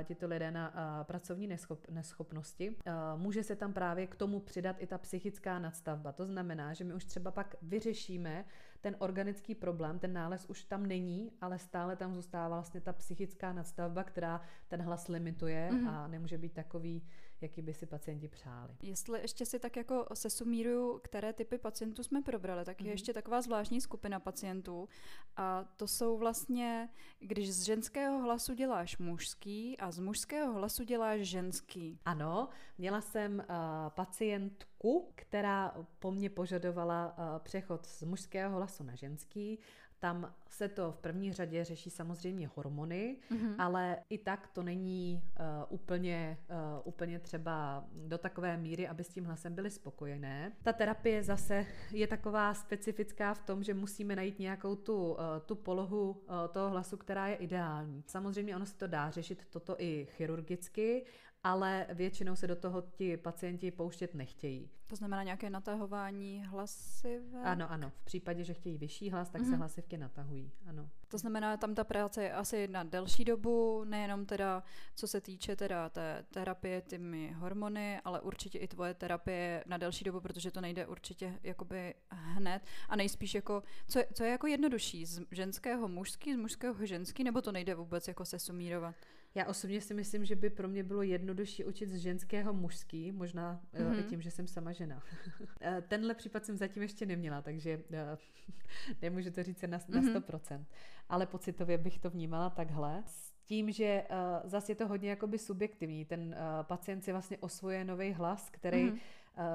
tyto 0.05 0.27
lidé 0.27 0.51
na 0.51 0.69
uh, 0.69 1.05
pracovní 1.05 1.47
neschop, 1.47 1.91
neschopnosti. 1.91 2.71
Uh, 2.71 3.21
může 3.21 3.43
se 3.43 3.57
tam 3.57 3.73
právě 3.73 4.07
k 4.07 4.17
tomu 4.17 4.41
přidat 4.41 4.77
i 4.79 4.87
ta 4.87 4.99
psychická 4.99 5.59
nadstavba. 5.59 6.13
To 6.13 6.27
znamená, 6.27 6.73
že 6.75 6.85
my 6.85 6.95
už 6.95 7.05
třeba 7.05 7.31
pak 7.31 7.57
vyřešíme 7.63 8.45
ten 8.81 8.97
organický 8.99 9.55
problém, 9.55 9.99
ten 9.99 10.13
nález 10.13 10.47
už 10.47 10.65
tam 10.65 10.87
není, 10.87 11.33
ale 11.41 11.59
stále 11.59 11.97
tam 11.97 12.15
zůstává 12.15 12.57
vlastně 12.57 12.81
ta 12.81 12.93
psychická 12.93 13.53
nadstavba, 13.53 14.05
která 14.05 14.41
ten 14.69 14.83
hlas 14.83 15.09
limituje 15.09 15.71
mm-hmm. 15.73 15.89
a 15.89 16.07
nemůže 16.09 16.39
být 16.39 16.53
takový, 16.53 17.03
jaký 17.43 17.63
by 17.63 17.75
si 17.75 17.87
pacienti 17.87 18.29
přáli. 18.29 18.75
Jestli 18.83 19.21
ještě 19.21 19.47
si 19.47 19.59
tak 19.59 19.77
jako 19.77 20.07
se 20.15 20.31
sumíruju, 20.31 20.99
které 20.99 21.33
typy 21.33 21.59
pacientů 21.59 22.03
jsme 22.03 22.23
probrali, 22.23 22.65
tak 22.65 22.81
je 22.81 22.87
mm-hmm. 22.87 22.91
ještě 22.91 23.13
taková 23.13 23.43
zvláštní 23.43 23.81
skupina 23.81 24.21
pacientů 24.21 24.89
A 25.37 25.65
to 25.77 25.89
jsou 25.89 26.19
vlastně, 26.19 26.89
když 27.21 27.55
z 27.55 27.63
ženského 27.63 28.19
hlasu 28.19 28.55
děláš 28.55 28.99
mužský 28.99 29.79
a 29.79 29.91
z 29.91 29.99
mužského 29.99 30.53
hlasu 30.53 30.85
děláš 30.85 31.21
ženský. 31.21 31.99
Ano, 32.05 32.49
měla 32.79 33.01
jsem 33.01 33.39
uh, 33.39 33.45
pacientku, 33.89 35.13
která 35.15 35.75
po 35.99 36.11
mně 36.11 36.31
požadovala 36.31 37.15
uh, 37.19 37.39
přechod 37.39 37.87
z 37.87 38.03
mužského 38.03 38.57
hlasu 38.57 38.85
na 38.85 38.95
ženský 38.95 39.59
tam 40.03 40.35
se 40.49 40.69
to 40.69 40.93
v 40.93 40.99
první 40.99 41.33
řadě 41.33 41.65
řeší 41.65 41.91
samozřejmě 41.91 42.51
hormony, 42.55 43.17
mm-hmm. 43.31 43.55
ale 43.59 43.99
i 44.11 44.19
tak 44.19 44.47
to 44.47 44.63
není 44.63 45.23
uh, 45.23 45.47
úplně, 45.69 46.39
uh, 46.51 46.57
úplně 46.85 47.19
třeba 47.19 47.85
do 48.07 48.19
takové 48.19 48.57
míry, 48.57 48.89
aby 48.89 49.05
s 49.05 49.09
tím 49.09 49.25
hlasem 49.25 49.55
byly 49.55 49.71
spokojené. 49.71 50.53
Ta 50.63 50.73
terapie 50.73 51.23
zase 51.23 51.67
je 51.91 52.07
taková 52.07 52.55
specifická 52.55 53.35
v 53.35 53.43
tom, 53.43 53.63
že 53.63 53.75
musíme 53.75 54.17
najít 54.17 54.39
nějakou 54.39 54.77
tu, 54.77 55.13
uh, 55.13 55.19
tu 55.47 55.55
polohu 55.55 56.11
uh, 56.11 56.35
toho 56.51 56.71
hlasu, 56.71 56.97
která 56.97 57.27
je 57.27 57.35
ideální. 57.35 58.03
Samozřejmě 58.07 58.57
ono 58.57 58.67
se 58.67 58.77
to 58.77 58.87
dá 58.87 59.11
řešit 59.11 59.47
toto 59.51 59.77
i 59.79 60.07
chirurgicky, 60.11 61.05
ale 61.45 61.87
většinou 61.91 62.37
se 62.37 62.47
do 62.47 62.57
toho 62.57 62.83
ti 62.83 63.17
pacienti 63.17 63.71
pouštět 63.71 64.15
nechtějí. 64.15 64.71
To 64.87 64.97
znamená 64.97 65.23
nějaké 65.23 65.51
natahování 65.51 66.45
hlasivek? 66.47 67.45
Ano, 67.45 67.71
ano. 67.71 67.93
V 68.01 68.05
případě, 68.05 68.45
že 68.45 68.55
chtějí 68.55 68.79
vyšší 68.79 69.11
hlas, 69.11 69.31
tak 69.31 69.43
mm-hmm. 69.43 69.45
se 69.45 69.51
mhm. 69.51 69.59
hlasivky 69.59 69.99
natahují, 69.99 70.53
ano. 70.67 70.89
To 71.09 71.19
znamená, 71.19 71.57
tam 71.57 71.75
ta 71.75 71.85
práce 71.85 72.23
je 72.23 72.33
asi 72.33 72.69
na 72.69 72.83
delší 72.83 73.25
dobu, 73.25 73.85
nejenom 73.85 74.27
teda, 74.27 74.63
co 74.95 75.07
se 75.07 75.21
týče 75.21 75.57
teda 75.57 75.89
té 75.89 76.25
terapie 76.31 76.81
těmi 76.81 77.33
hormony, 77.33 78.01
ale 78.05 78.21
určitě 78.21 78.59
i 78.59 78.69
tvoje 78.69 78.95
terapie 78.95 79.65
na 79.67 79.77
delší 79.77 80.05
dobu, 80.05 80.21
protože 80.21 80.51
to 80.51 80.61
nejde 80.61 80.87
určitě 80.87 81.39
jakoby 81.43 81.95
hned 82.11 82.63
a 82.89 82.97
nejspíš 82.97 83.35
jako, 83.35 83.63
co 83.89 83.99
je, 83.99 84.07
co 84.15 84.25
je 84.25 84.31
jako 84.31 84.47
jednodušší, 84.47 85.07
z 85.07 85.21
ženského 85.31 85.89
mužský, 85.89 86.35
z 86.35 86.37
mužského 86.37 86.87
ženský, 86.87 87.25
nebo 87.25 87.43
to 87.43 87.53
nejde 87.53 87.75
vůbec 87.75 88.09
jako 88.09 88.25
se 88.25 88.39
sumírovat? 88.39 88.95
Já 89.35 89.47
osobně 89.47 89.81
si 89.81 89.95
myslím, 89.95 90.25
že 90.25 90.37
by 90.37 90.51
pro 90.51 90.69
mě 90.69 90.83
bylo 90.83 91.03
jednodušší 91.03 91.65
učit 91.65 91.89
z 91.89 91.97
ženského 91.97 92.53
mužský, 92.53 93.13
možná 93.13 93.61
mm-hmm. 93.75 94.01
i 94.01 94.03
tím, 94.03 94.23
že 94.23 94.31
jsem 94.31 94.47
sama 94.47 94.73
žena. 94.73 95.03
Eh, 95.61 95.83
tenhle 95.89 96.15
případ 96.15 96.45
jsem 96.45 96.57
zatím 96.57 96.83
ještě 96.83 97.07
neměla, 97.07 97.43
takže 97.43 97.83
eh, 97.93 98.17
nemůžu 99.03 99.31
to 99.31 99.43
říct 99.43 99.63
na, 99.63 99.69
na 99.69 99.79
100%. 99.79 100.21
Mm-hmm. 100.21 100.65
Ale 101.09 101.27
pocitově 101.27 101.79
bych 101.79 101.99
to 101.99 102.11
vnímala 102.11 102.51
takhle. 102.51 103.03
S 103.07 103.33
tím, 103.45 103.73
že 103.73 104.05
uh, 104.11 104.51
zase 104.51 104.73
je 104.73 104.77
to 104.77 104.89
hodně 104.89 105.11
jakoby 105.11 105.39
subjektivní. 105.39 106.05
Ten 106.05 106.21
uh, 106.21 106.35
pacient 106.63 107.05
si 107.05 107.13
vlastně 107.13 107.39
osvoje 107.39 107.85
nový 107.85 108.13
hlas, 108.13 108.51
který 108.51 108.91
mm-hmm 108.91 108.99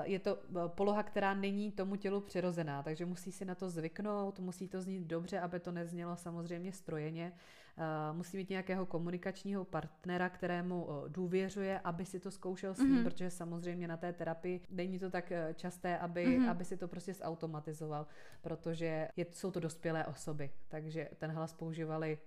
je 0.03 0.19
to 0.19 0.39
poloha, 0.67 1.03
která 1.03 1.33
není 1.33 1.71
tomu 1.71 1.95
tělu 1.95 2.21
přirozená, 2.21 2.83
takže 2.83 3.05
musí 3.05 3.31
si 3.31 3.45
na 3.45 3.55
to 3.55 3.69
zvyknout, 3.69 4.39
musí 4.39 4.67
to 4.67 4.81
znít 4.81 5.03
dobře, 5.03 5.39
aby 5.39 5.59
to 5.59 5.71
neznělo 5.71 6.15
samozřejmě 6.15 6.71
strojeně. 6.71 7.33
Eh, 7.79 8.13
musí 8.13 8.37
mít 8.37 8.49
nějakého 8.49 8.85
komunikačního 8.85 9.65
partnera, 9.65 10.29
kterému 10.29 10.87
eh, 10.89 11.09
důvěřuje, 11.09 11.79
aby 11.79 12.05
si 12.05 12.19
to 12.19 12.31
zkoušel 12.31 12.73
s 12.73 12.79
ním, 12.79 12.95
mm-hmm. 12.95 13.03
protože 13.03 13.29
samozřejmě 13.29 13.87
na 13.87 13.97
té 13.97 14.13
terapii 14.13 14.61
není 14.69 14.99
to 14.99 15.09
tak 15.09 15.31
eh, 15.31 15.53
časté, 15.53 15.97
aby, 15.97 16.25
mm-hmm. 16.27 16.49
aby 16.49 16.65
si 16.65 16.77
to 16.77 16.87
prostě 16.87 17.13
zautomatizoval, 17.13 18.07
protože 18.41 19.07
je, 19.15 19.25
jsou 19.31 19.51
to 19.51 19.59
dospělé 19.59 20.05
osoby, 20.05 20.51
takže 20.67 21.09
ten 21.17 21.31
hlas 21.31 21.53
používali 21.53 22.17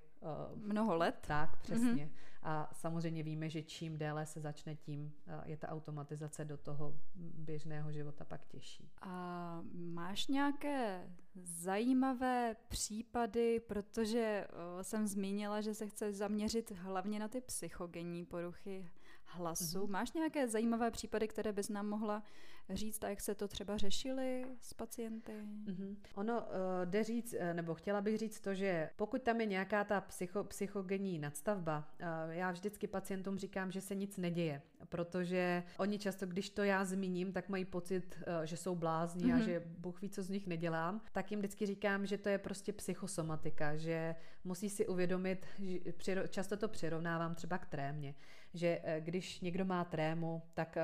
Mnoho 0.55 0.95
let. 0.97 1.25
Tak, 1.27 1.57
přesně. 1.61 2.07
Mm-hmm. 2.07 2.11
A 2.43 2.71
samozřejmě 2.73 3.23
víme, 3.23 3.49
že 3.49 3.63
čím 3.63 3.99
déle 3.99 4.27
se 4.27 4.41
začne, 4.41 4.75
tím 4.75 5.13
je 5.45 5.57
ta 5.57 5.69
automatizace 5.69 6.45
do 6.45 6.57
toho 6.57 6.97
běžného 7.17 7.93
života 7.93 8.25
pak 8.25 8.47
těžší. 8.47 8.91
A 9.01 9.63
máš 9.73 10.27
nějaké 10.27 11.09
zajímavé 11.43 12.57
případy, 12.69 13.61
protože 13.61 14.47
jsem 14.83 15.07
zmínila, 15.07 15.61
že 15.61 15.75
se 15.75 15.87
chce 15.87 16.13
zaměřit 16.13 16.71
hlavně 16.71 17.19
na 17.19 17.29
ty 17.29 17.41
psychogenní 17.41 18.25
poruchy 18.25 18.91
hlasu. 19.25 19.65
Mm-hmm. 19.65 19.91
Máš 19.91 20.13
nějaké 20.13 20.49
zajímavé 20.49 20.91
případy, 20.91 21.29
které 21.29 21.53
bys 21.53 21.69
nám 21.69 21.89
mohla 21.89 22.23
říct 22.77 23.05
a 23.05 23.09
jak 23.09 23.21
se 23.21 23.35
to 23.35 23.49
třeba 23.49 23.77
řešili 23.77 24.45
s 24.61 24.75
pacienty? 24.75 25.33
Mm-hmm. 25.33 25.97
Ono 26.15 26.41
uh, 26.41 26.47
jde 26.85 27.05
říct, 27.05 27.35
eh, 27.39 27.55
nebo 27.55 27.75
chtěla 27.75 28.01
bych 28.01 28.19
říct 28.19 28.41
to, 28.41 28.55
že 28.55 28.91
pokud 28.97 29.23
tam 29.23 29.41
je 29.41 29.47
nějaká 29.47 29.85
ta 29.85 30.01
psycho, 30.01 30.45
psychogenní 30.45 31.19
nadstavba, 31.19 31.89
uh, 32.01 32.07
já 32.31 32.51
vždycky 32.51 32.87
pacientům 32.87 33.39
říkám, 33.39 33.73
že 33.73 33.81
se 33.81 33.95
nic 33.95 34.17
neděje, 34.17 34.63
protože 34.89 35.63
oni 35.79 35.99
často, 35.99 36.27
když 36.27 36.51
to 36.51 36.63
já 36.63 36.85
zmíním, 36.85 37.33
tak 37.33 37.49
mají 37.49 37.65
pocit, 37.65 38.19
uh, 38.19 38.45
že 38.45 38.57
jsou 38.57 38.75
blázni 38.75 39.25
mm-hmm. 39.25 39.35
a 39.35 39.37
mhm. 39.37 39.45
že 39.45 39.63
Bůh 39.79 40.03
ví, 40.03 40.11
co 40.11 40.23
z 40.23 40.31
nich 40.31 40.47
nedělám, 40.47 41.01
tak 41.13 41.31
jim 41.31 41.41
vždycky 41.41 41.67
říkám, 41.67 42.07
že 42.07 42.19
to 42.19 42.29
je 42.29 42.39
prostě 42.39 42.73
psychosomatika, 42.73 43.77
že 43.77 44.15
musí 44.45 44.71
si 44.71 44.87
uvědomit, 44.87 45.47
že 46.03 46.25
často 46.29 46.57
to 46.57 46.69
přirovnávám 46.69 47.35
třeba 47.35 47.59
k 47.59 47.67
trémě, 47.67 48.15
že 48.55 48.81
když 49.01 49.41
někdo 49.41 49.65
má 49.65 49.85
trému, 49.85 50.43
tak 50.55 50.79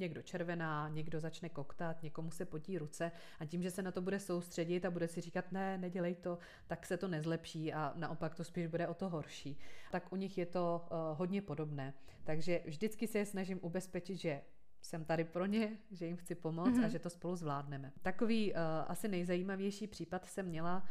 někdo 0.00 0.22
červená, 0.22 0.88
někdo 0.88 1.20
začne 1.20 1.48
koktat, 1.48 2.02
někomu 2.02 2.30
se 2.30 2.44
potí 2.44 2.78
ruce 2.78 3.12
a 3.40 3.44
tím, 3.44 3.62
že 3.62 3.70
se 3.70 3.82
na 3.82 3.92
to 3.92 4.02
bude 4.02 4.20
soustředit 4.20 4.84
a 4.84 4.90
bude 4.90 5.08
si 5.08 5.20
říkat, 5.20 5.52
ne, 5.52 5.78
nedělej 5.78 6.14
to, 6.14 6.38
tak 6.66 6.86
se 6.86 6.96
to 6.96 7.08
nezlepší 7.08 7.72
a 7.72 7.92
naopak 7.96 8.34
to 8.34 8.44
spíš 8.44 8.66
bude 8.66 8.88
o 8.88 8.94
to 8.94 9.08
horší. 9.08 9.58
Tak 9.90 10.12
u 10.12 10.16
nich 10.16 10.38
je 10.38 10.46
to 10.46 10.86
uh, 10.90 11.18
hodně 11.18 11.42
podobné. 11.42 11.94
Takže 12.24 12.60
vždycky 12.66 13.06
se 13.06 13.18
je 13.18 13.26
snažím 13.26 13.58
ubezpečit, 13.62 14.16
že 14.16 14.42
jsem 14.82 15.04
tady 15.04 15.24
pro 15.24 15.46
ně, 15.46 15.78
že 15.90 16.06
jim 16.06 16.16
chci 16.16 16.34
pomoct 16.34 16.68
mm-hmm. 16.68 16.78
a 16.78 16.82
mhm. 16.82 16.90
že 16.90 16.98
to 16.98 17.10
spolu 17.10 17.36
zvládneme. 17.36 17.92
Takový 18.02 18.52
uh, 18.52 18.58
asi 18.86 19.08
nejzajímavější 19.08 19.86
případ 19.86 20.26
jsem 20.26 20.46
měla, 20.46 20.84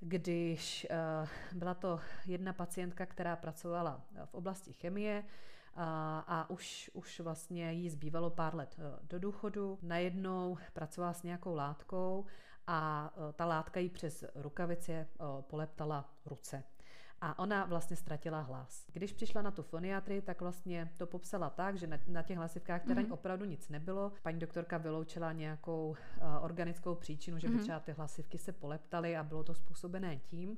když 0.00 0.86
uh, 0.90 1.58
byla 1.58 1.74
to 1.74 2.00
jedna 2.26 2.52
pacientka, 2.52 3.06
která 3.06 3.36
pracovala 3.36 4.06
v 4.24 4.34
oblasti 4.34 4.72
chemie, 4.72 5.24
a, 5.76 6.18
a 6.18 6.50
už, 6.50 6.90
už 6.92 7.20
vlastně 7.20 7.72
jí 7.72 7.90
zbývalo 7.90 8.30
pár 8.30 8.54
let 8.54 8.76
eh, 8.78 8.98
do 9.02 9.18
důchodu. 9.18 9.78
Najednou 9.82 10.56
pracovala 10.72 11.12
s 11.12 11.22
nějakou 11.22 11.54
látkou 11.54 12.26
a 12.66 13.10
eh, 13.16 13.32
ta 13.32 13.44
látka 13.44 13.80
jí 13.80 13.88
přes 13.88 14.24
rukavice 14.34 14.92
eh, 14.92 15.06
poleptala 15.40 16.10
ruce. 16.26 16.64
A 17.20 17.38
ona 17.38 17.64
vlastně 17.64 17.96
ztratila 17.96 18.40
hlas. 18.40 18.86
Když 18.92 19.12
přišla 19.12 19.42
na 19.42 19.50
tu 19.50 19.62
foniatrii, 19.62 20.22
tak 20.22 20.40
vlastně 20.40 20.90
to 20.98 21.06
popsala 21.06 21.50
tak, 21.50 21.78
že 21.78 21.86
na, 21.86 21.98
na 22.06 22.22
těch 22.22 22.36
hlasivkách 22.36 22.82
teda 22.84 23.02
mm-hmm. 23.02 23.12
opravdu 23.12 23.44
nic 23.44 23.68
nebylo. 23.68 24.12
Paní 24.22 24.38
doktorka 24.38 24.78
vyloučila 24.78 25.32
nějakou 25.32 25.88
uh, 25.88 26.44
organickou 26.44 26.94
příčinu, 26.94 27.38
že 27.38 27.48
by 27.48 27.54
mm-hmm. 27.54 27.62
třeba 27.62 27.80
ty 27.80 27.92
hlasivky 27.92 28.38
se 28.38 28.52
poleptaly 28.52 29.16
a 29.16 29.22
bylo 29.22 29.44
to 29.44 29.54
způsobené 29.54 30.16
tím 30.16 30.56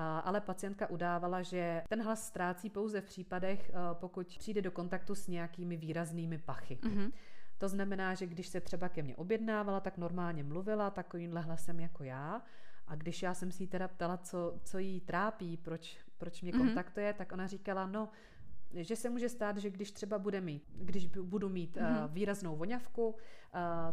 ale 0.00 0.40
pacientka 0.40 0.90
udávala, 0.90 1.42
že 1.42 1.82
ten 1.88 2.02
hlas 2.02 2.26
ztrácí 2.26 2.70
pouze 2.70 3.00
v 3.00 3.04
případech, 3.04 3.70
eh, 3.70 3.74
pokud 3.92 4.26
přijde 4.38 4.62
do 4.62 4.70
kontaktu 4.70 5.14
s 5.14 5.28
nějakými 5.28 5.76
výraznými 5.76 6.38
pachy. 6.38 6.78
Mm-hmm. 6.82 7.12
To 7.58 7.68
znamená, 7.68 8.14
že 8.14 8.26
když 8.26 8.46
se 8.46 8.60
třeba 8.60 8.88
ke 8.88 9.02
mně 9.02 9.16
objednávala, 9.16 9.80
tak 9.80 9.98
normálně 9.98 10.44
mluvila 10.44 10.90
takovýmhle 10.90 11.40
hlasem 11.40 11.80
jako 11.80 12.04
já. 12.04 12.42
A 12.86 12.94
když 12.94 13.22
já 13.22 13.34
jsem 13.34 13.52
si 13.52 13.62
ji 13.62 13.66
teda 13.66 13.88
ptala, 13.88 14.16
co, 14.16 14.60
co 14.64 14.78
jí 14.78 15.00
trápí, 15.00 15.56
proč, 15.56 15.98
proč 16.18 16.42
mě 16.42 16.52
mm-hmm. 16.52 16.58
kontaktuje, 16.58 17.12
tak 17.12 17.32
ona 17.32 17.46
říkala, 17.46 17.86
no, 17.86 18.08
že 18.74 18.96
se 18.96 19.10
může 19.10 19.28
stát, 19.28 19.56
že 19.56 19.70
když 19.70 19.90
třeba 19.90 20.18
bude 20.18 20.40
mít, 20.40 20.64
když 20.74 21.06
budu 21.06 21.48
mít 21.48 21.76
mm-hmm. 21.76 22.08
výraznou 22.08 22.56
voňavku, 22.56 23.08
uh, 23.08 23.14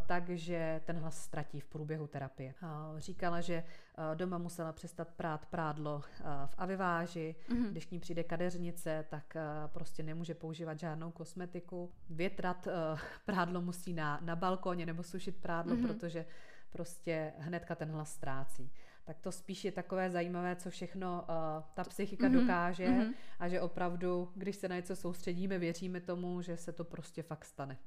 takže 0.08 0.82
ten 0.86 0.98
hlas 0.98 1.24
ztratí 1.24 1.60
v 1.60 1.65
průběhu 1.65 2.08
terapie. 2.08 2.54
Uh, 2.63 3.00
říkala, 3.00 3.42
že 3.42 3.63
doma 4.15 4.38
musela 4.38 4.74
přestat 4.74 5.08
prát 5.08 5.46
prádlo 5.46 6.02
v 6.46 6.56
aviváži, 6.58 7.36
mm-hmm. 7.50 7.72
když 7.72 7.86
k 7.86 7.92
ní 7.92 8.00
přijde 8.00 8.24
kadeřnice, 8.24 9.06
tak 9.10 9.38
prostě 9.68 10.04
nemůže 10.04 10.34
používat 10.34 10.80
žádnou 10.80 11.12
kosmetiku. 11.12 11.92
Větrat 12.10 12.68
prádlo 13.26 13.62
musí 13.62 13.94
na, 13.94 14.20
na 14.22 14.36
balkoně 14.36 14.86
nebo 14.86 15.04
sušit 15.04 15.38
prádlo, 15.38 15.76
mm-hmm. 15.76 15.88
protože 15.88 16.26
prostě 16.70 17.34
hnedka 17.38 17.76
ten 17.76 17.92
hlas 17.92 18.13
ztrácí 18.13 18.72
tak 19.10 19.19
to 19.19 19.32
spíš 19.32 19.65
je 19.65 19.72
takové 19.72 20.12
zajímavé, 20.12 20.56
co 20.56 20.69
všechno 20.69 21.22
uh, 21.22 21.63
ta 21.74 21.84
psychika 21.84 22.28
mm-hmm. 22.28 22.39
dokáže 22.39 22.88
mm-hmm. 22.88 23.13
a 23.39 23.48
že 23.48 23.62
opravdu, 23.62 24.32
když 24.36 24.56
se 24.56 24.67
na 24.67 24.76
něco 24.76 24.95
soustředíme, 24.95 25.60
věříme 25.60 26.02
tomu, 26.02 26.41
že 26.41 26.58
se 26.58 26.72
to 26.72 26.84
prostě 26.84 27.24
fakt 27.24 27.45
stane. 27.45 27.78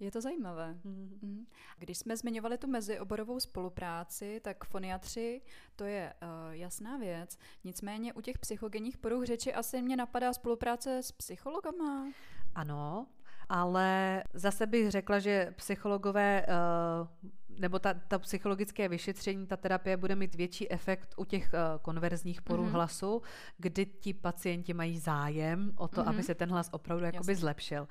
je 0.00 0.10
to 0.10 0.20
zajímavé. 0.20 0.76
Mm-hmm. 0.84 1.44
Když 1.78 1.98
jsme 1.98 2.16
zmiňovali 2.16 2.58
tu 2.58 2.66
mezioborovou 2.66 3.40
spolupráci, 3.40 4.40
tak 4.44 4.64
foniatři, 4.64 5.42
to 5.76 5.84
je 5.84 6.14
uh, 6.22 6.28
jasná 6.50 6.96
věc. 6.96 7.38
Nicméně 7.64 8.12
u 8.12 8.20
těch 8.20 8.38
psychogenních 8.38 8.98
poruch 8.98 9.24
řeči 9.24 9.54
asi 9.54 9.82
mě 9.82 9.96
napadá 9.96 10.32
spolupráce 10.32 11.02
s 11.02 11.12
psychologama. 11.12 12.06
Ano, 12.54 13.06
ale 13.48 14.22
zase 14.34 14.66
bych 14.66 14.90
řekla, 14.90 15.18
že 15.18 15.54
psychologové 15.56 16.46
uh, 16.46 17.30
nebo 17.58 17.78
ta, 17.78 17.94
ta 17.94 18.18
psychologické 18.18 18.88
vyšetření, 18.88 19.46
ta 19.46 19.56
terapie 19.56 19.96
bude 19.96 20.16
mít 20.16 20.34
větší 20.34 20.72
efekt 20.72 21.14
u 21.16 21.24
těch 21.24 21.50
uh, 21.52 21.82
konverzních 21.82 22.42
poruch 22.42 22.66
mm-hmm. 22.66 22.72
hlasu, 22.72 23.22
kdy 23.58 23.86
ti 23.86 24.14
pacienti 24.14 24.74
mají 24.74 24.98
zájem 24.98 25.72
o 25.76 25.88
to, 25.88 26.00
mm-hmm. 26.00 26.08
aby 26.08 26.22
se 26.22 26.34
ten 26.34 26.50
hlas 26.50 26.68
opravdu 26.72 27.04
jakoby 27.04 27.34
zlepšil. 27.34 27.82
Uh, 27.82 27.88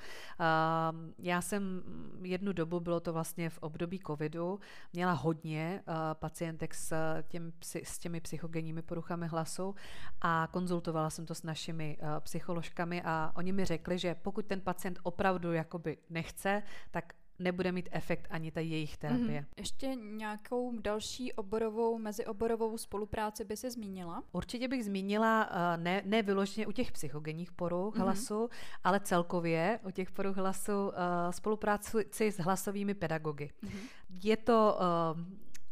já 1.19 1.41
jsem 1.41 1.83
jednu 2.21 2.53
dobu, 2.53 2.79
bylo 2.79 2.99
to 2.99 3.13
vlastně 3.13 3.49
v 3.49 3.57
období 3.57 3.99
covidu, 4.07 4.59
měla 4.93 5.13
hodně 5.13 5.83
uh, 5.87 5.93
pacientek 6.13 6.73
s, 6.73 6.95
těm, 7.27 7.53
s 7.83 7.99
těmi 7.99 8.21
psychogenními 8.21 8.81
poruchami 8.81 9.27
hlasu 9.27 9.75
a 10.21 10.47
konzultovala 10.51 11.09
jsem 11.09 11.25
to 11.25 11.35
s 11.35 11.43
našimi 11.43 11.97
uh, 12.01 12.07
psycholožkami 12.19 13.01
a 13.01 13.31
oni 13.35 13.51
mi 13.51 13.65
řekli, 13.65 13.97
že 13.97 14.15
pokud 14.15 14.45
ten 14.45 14.61
pacient 14.61 14.99
opravdu 15.03 15.53
jakoby 15.53 15.97
nechce, 16.09 16.63
tak 16.91 17.13
nebude 17.39 17.71
mít 17.71 17.89
efekt 17.91 18.27
ani 18.29 18.51
ta 18.51 18.59
jejich 18.59 18.97
terapie. 18.97 19.41
Mm-hmm. 19.41 19.57
Ještě 19.57 19.95
nějakou 19.95 20.79
další 20.79 21.33
oborovou, 21.33 21.97
mezioborovou 21.97 22.77
spolupráci 22.77 23.45
by 23.45 23.57
se 23.57 23.71
zmínila? 23.71 24.23
Určitě 24.31 24.67
bych 24.67 24.85
zmínila, 24.85 25.49
eh, 25.51 25.77
ne, 25.77 26.01
ne 26.05 26.21
vyloženě 26.21 26.67
u 26.67 26.71
těch 26.71 26.91
psychogenních 26.91 27.51
poruch 27.51 27.95
mm-hmm. 27.95 28.01
hlasu, 28.01 28.49
ale 28.83 28.99
celkově 28.99 29.79
u 29.87 29.91
těch 29.91 30.11
poruch 30.11 30.37
hlasu 30.37 30.91
eh, 30.93 31.33
spolupráci 31.33 32.31
s 32.31 32.37
hlasovými 32.39 32.93
pedagogy. 32.93 33.51
Mm-hmm. 33.63 33.99
Je 34.23 34.37
to 34.37 34.77
uh, 35.15 35.21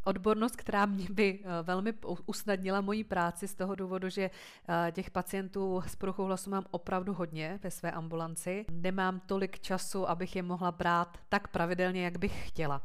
odbornost, 0.08 0.56
která 0.56 0.86
mě 0.86 1.08
by 1.10 1.39
eh, 1.39 1.63
velmi 1.63 1.93
usnadnila 2.26 2.82
moji 2.82 3.04
práci 3.04 3.48
z 3.48 3.56
toho 3.56 3.76
důvodu, 3.76 4.10
že 4.10 4.30
eh, 4.30 4.91
těch 4.91 5.12
pacientů 5.12 5.84
s 5.88 5.96
poruchou 5.96 6.24
hlasu 6.24 6.50
mám 6.50 6.65
opravdu 6.72 7.13
hodně 7.13 7.60
ve 7.63 7.72
své 7.72 7.91
ambulanci. 7.91 8.65
Nemám 8.72 9.20
tolik 9.20 9.60
času, 9.60 10.10
abych 10.10 10.36
je 10.36 10.43
mohla 10.43 10.72
brát 10.72 11.17
tak 11.30 11.48
pravidelně, 11.48 12.04
jak 12.04 12.17
bych 12.17 12.48
chtěla. 12.48 12.82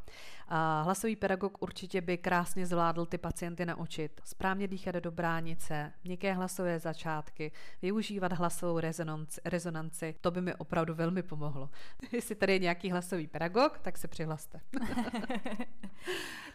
A 0.54 0.82
hlasový 0.82 1.16
pedagog 1.16 1.62
určitě 1.62 2.00
by 2.00 2.18
krásně 2.18 2.66
zvládl 2.66 3.06
ty 3.06 3.18
pacienty 3.18 3.66
naučit 3.66 4.20
správně 4.24 4.68
dýchat 4.68 4.94
do 4.94 5.10
bránice, 5.10 5.92
měkké 6.04 6.32
hlasové 6.32 6.78
začátky, 6.78 7.52
využívat 7.82 8.32
hlasovou 8.32 8.78
rezonanci, 8.78 9.40
rezonanci. 9.44 10.14
To 10.20 10.30
by 10.30 10.40
mi 10.40 10.54
opravdu 10.54 10.94
velmi 10.94 11.22
pomohlo. 11.22 11.70
Jestli 12.12 12.34
tady 12.34 12.52
je 12.52 12.58
nějaký 12.58 12.90
hlasový 12.90 13.26
pedagog, 13.26 13.78
tak 13.78 13.98
se 13.98 14.08
přihlaste. 14.08 14.60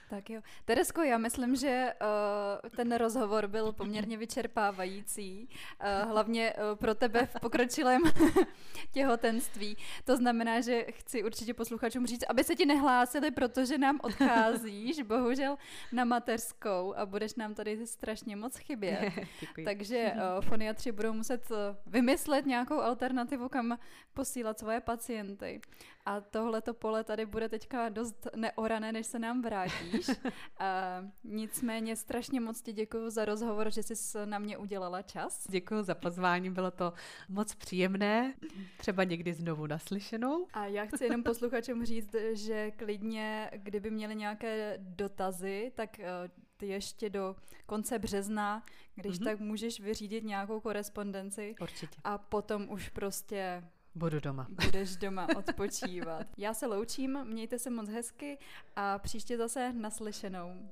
Tak 0.10 0.29
jo. 0.29 0.41
Teresko, 0.65 1.01
já 1.01 1.17
myslím, 1.17 1.55
že 1.55 1.93
uh, 2.01 2.69
ten 2.69 2.95
rozhovor 2.95 3.47
byl 3.47 3.71
poměrně 3.71 4.17
vyčerpávající, 4.17 5.49
uh, 5.49 6.12
hlavně 6.12 6.53
uh, 6.53 6.75
pro 6.75 6.95
tebe 6.95 7.25
v 7.25 7.39
pokročilém 7.41 8.01
těhotenství. 8.91 9.77
To 10.05 10.17
znamená, 10.17 10.62
že 10.62 10.86
chci 10.89 11.23
určitě 11.23 11.53
posluchačům 11.53 12.07
říct, 12.07 12.23
aby 12.29 12.43
se 12.43 12.55
ti 12.55 12.65
nehlásili, 12.65 13.31
protože 13.31 13.77
nám 13.88 14.00
odcházíš, 14.04 15.02
bohužel 15.02 15.58
na 15.91 16.06
mateřskou 16.06 16.93
a 16.97 17.06
budeš 17.06 17.36
nám 17.36 17.54
tady 17.54 17.88
strašně 17.88 18.36
moc 18.36 18.58
chybět. 18.58 19.13
Takže 19.65 20.13
uh, 20.13 20.41
foniatři 20.41 20.91
budou 20.91 21.13
muset 21.13 21.50
vymyslet 21.86 22.45
nějakou 22.45 22.80
alternativu, 22.80 23.50
kam 23.50 23.78
posílat 24.13 24.60
svoje 24.60 24.80
pacienty. 24.82 25.62
A 26.07 26.21
tohleto 26.21 26.73
pole 26.73 27.03
tady 27.03 27.25
bude 27.25 27.49
teďka 27.49 27.89
dost 27.89 28.27
neorané, 28.35 28.91
než 28.91 29.07
se 29.07 29.19
nám 29.19 29.41
vrátíš. 29.41 30.07
A 30.59 31.01
nicméně 31.23 31.95
strašně 31.95 32.39
moc 32.39 32.61
ti 32.61 32.73
děkuji 32.73 33.09
za 33.09 33.25
rozhovor, 33.25 33.71
že 33.71 33.83
jsi 33.83 34.17
na 34.25 34.39
mě 34.39 34.57
udělala 34.57 35.01
čas. 35.01 35.47
Děkuji 35.49 35.83
za 35.83 35.95
pozvání, 35.95 36.49
bylo 36.49 36.71
to 36.71 36.93
moc 37.29 37.55
příjemné, 37.55 38.33
třeba 38.77 39.03
někdy 39.03 39.33
znovu 39.33 39.67
naslyšenou. 39.67 40.47
A 40.53 40.65
já 40.65 40.85
chci 40.85 41.03
jenom 41.03 41.23
posluchačům 41.23 41.85
říct, 41.85 42.15
že 42.33 42.71
klidně, 42.71 43.51
kdyby 43.53 43.91
měli 43.91 44.15
nějaké 44.15 44.77
dotazy, 44.77 45.71
tak 45.75 45.99
eh, 45.99 46.29
ty 46.57 46.67
ještě 46.67 47.09
do 47.09 47.35
konce 47.65 47.99
března, 47.99 48.63
když 48.95 49.19
mm-hmm. 49.19 49.23
tak 49.23 49.39
můžeš 49.39 49.79
vyřídit 49.79 50.23
nějakou 50.23 50.59
korespondenci. 50.59 51.55
Určitě. 51.61 51.97
A 52.03 52.17
potom 52.17 52.69
už 52.69 52.89
prostě 52.89 53.63
Budu 53.97 54.19
doma. 54.19 54.47
Budeš 54.65 54.95
doma 54.95 55.27
odpočívat. 55.38 56.27
Já 56.38 56.53
se 56.53 56.67
loučím, 56.67 57.19
mějte 57.23 57.60
se 57.60 57.69
moc 57.69 57.89
hezky 57.89 58.38
a 58.75 58.99
příště 58.99 59.38
zase 59.38 59.73
naslyšenou. 59.73 60.69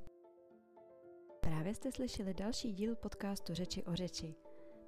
Právě 1.41 1.75
jste 1.75 1.91
slyšeli 1.91 2.33
další 2.33 2.73
díl 2.73 2.95
podcastu 2.95 3.53
Řeči 3.53 3.83
o 3.83 3.95
řeči. 3.95 4.35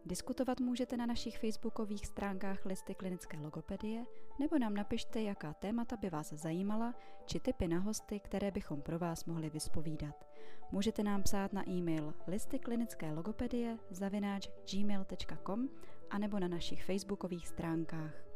Diskutovat 0.06 0.60
můžete 0.60 0.97
na 0.97 1.06
našich 1.06 1.38
facebookových 1.39 2.06
stránkách 2.06 2.65
Listy 2.65 2.95
klinické 2.95 3.38
logopedie 3.39 4.06
nebo 4.39 4.60
nám 4.60 4.73
napište, 4.73 5.21
jaká 5.21 5.54
témata 5.54 5.97
by 5.97 6.10
vás 6.10 6.34
zajímala, 6.34 6.93
či 7.26 7.39
typy 7.39 7.67
na 7.67 7.80
hosty, 7.80 8.19
které 8.19 8.52
bychom 8.52 8.82
pro 8.82 9.00
vás 9.00 9.26
mohli 9.26 9.50
vyspovídat. 9.50 10.26
Můžete 10.71 11.04
nám 11.04 11.23
psát 11.23 11.54
na 11.54 11.69
e-mail 11.69 12.13
listy 12.28 12.60
klinické 12.60 13.13
logopedie 13.13 13.78
zavináč 13.89 14.50
gmail.com 14.71 15.69
anebo 16.10 16.39
na 16.39 16.47
našich 16.47 16.84
facebookových 16.84 17.47
stránkách. 17.47 18.27